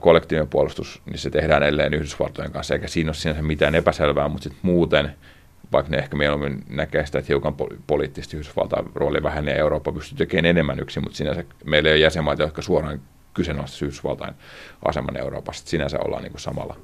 [0.00, 4.42] kollektiivinen puolustus, niin se tehdään edelleen Yhdysvaltojen kanssa, eikä siinä ole sinänsä mitään epäselvää, mutta
[4.42, 5.10] sitten muuten–
[5.74, 7.54] vaikka ne ehkä mieluummin näkee sitä, että hiukan
[7.86, 12.00] poliittisesti Yhdysvaltain rooli vähenee ja Eurooppa pystyy tekemään enemmän yksin, mutta sinänsä meillä ei ole
[12.00, 13.00] jäsenmaita, jotka suoraan
[13.34, 14.34] kyseenalaisesti Yhdysvaltain
[14.84, 15.66] aseman Euroopassa.
[15.66, 16.76] Sinänsä ollaan niin kuin samalla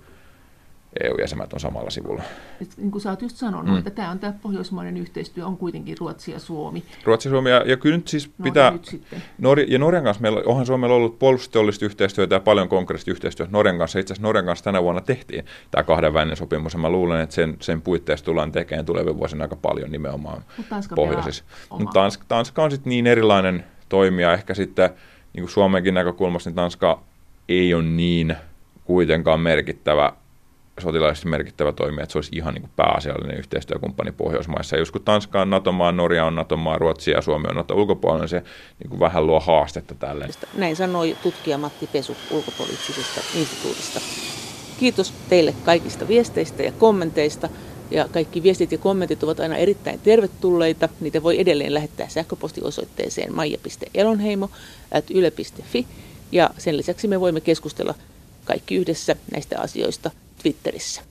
[1.02, 2.22] EU-jäsenmät on samalla sivulla.
[2.62, 3.78] Et, niin kuin sä oot just sanonut, mm.
[3.78, 6.84] että tämä on tämä pohjoismainen yhteistyö on kuitenkin Ruotsi ja Suomi.
[7.04, 9.02] Ruotsi ja Suomi, ja, ja kyllä nyt siis pitää, nyt
[9.38, 13.78] Norja, ja Norjan kanssa meillä, onhan Suomella ollut puolustusteollista yhteistyötä ja paljon konkreettista yhteistyötä Norjan
[13.78, 13.98] kanssa.
[13.98, 17.56] Itse asiassa Norjan kanssa tänä vuonna tehtiin tämä kahdenvälinen sopimus, ja mä luulen, että sen,
[17.60, 20.44] sen puitteissa tullaan tekemään tulevien vuosina aika paljon nimenomaan
[20.94, 21.44] pohjoisissa.
[21.70, 24.90] Mutta Tanska, Tanska on sitten niin erilainen toimija, ehkä sitten
[25.32, 27.02] niin kuin Suomenkin näkökulmasta, niin Tanska
[27.48, 28.36] ei ole niin
[28.84, 30.12] kuitenkaan merkittävä
[30.80, 34.76] sotilaallisesti merkittävä toimija, että se olisi ihan niin kuin pääasiallinen yhteistyökumppani Pohjoismaissa.
[34.76, 38.22] Ja jos kun Tanska on NATO-maa, Norja on NATO-maa, Ruotsi ja Suomi on NATO ulkopuolella,
[38.22, 38.42] niin se
[38.78, 40.28] niin kuin vähän luo haastetta tälle.
[40.54, 44.00] Näin sanoi tutkija Matti Pesu ulkopoliittisesta instituutista.
[44.80, 47.48] Kiitos teille kaikista viesteistä ja kommenteista.
[47.90, 50.88] Ja kaikki viestit ja kommentit ovat aina erittäin tervetulleita.
[51.00, 55.86] Niitä voi edelleen lähettää sähköpostiosoitteeseen maija.elonheimo.yle.fi.
[56.32, 57.94] Ja sen lisäksi me voimme keskustella
[58.44, 60.10] kaikki yhdessä näistä asioista
[60.42, 61.02] Twitterissä.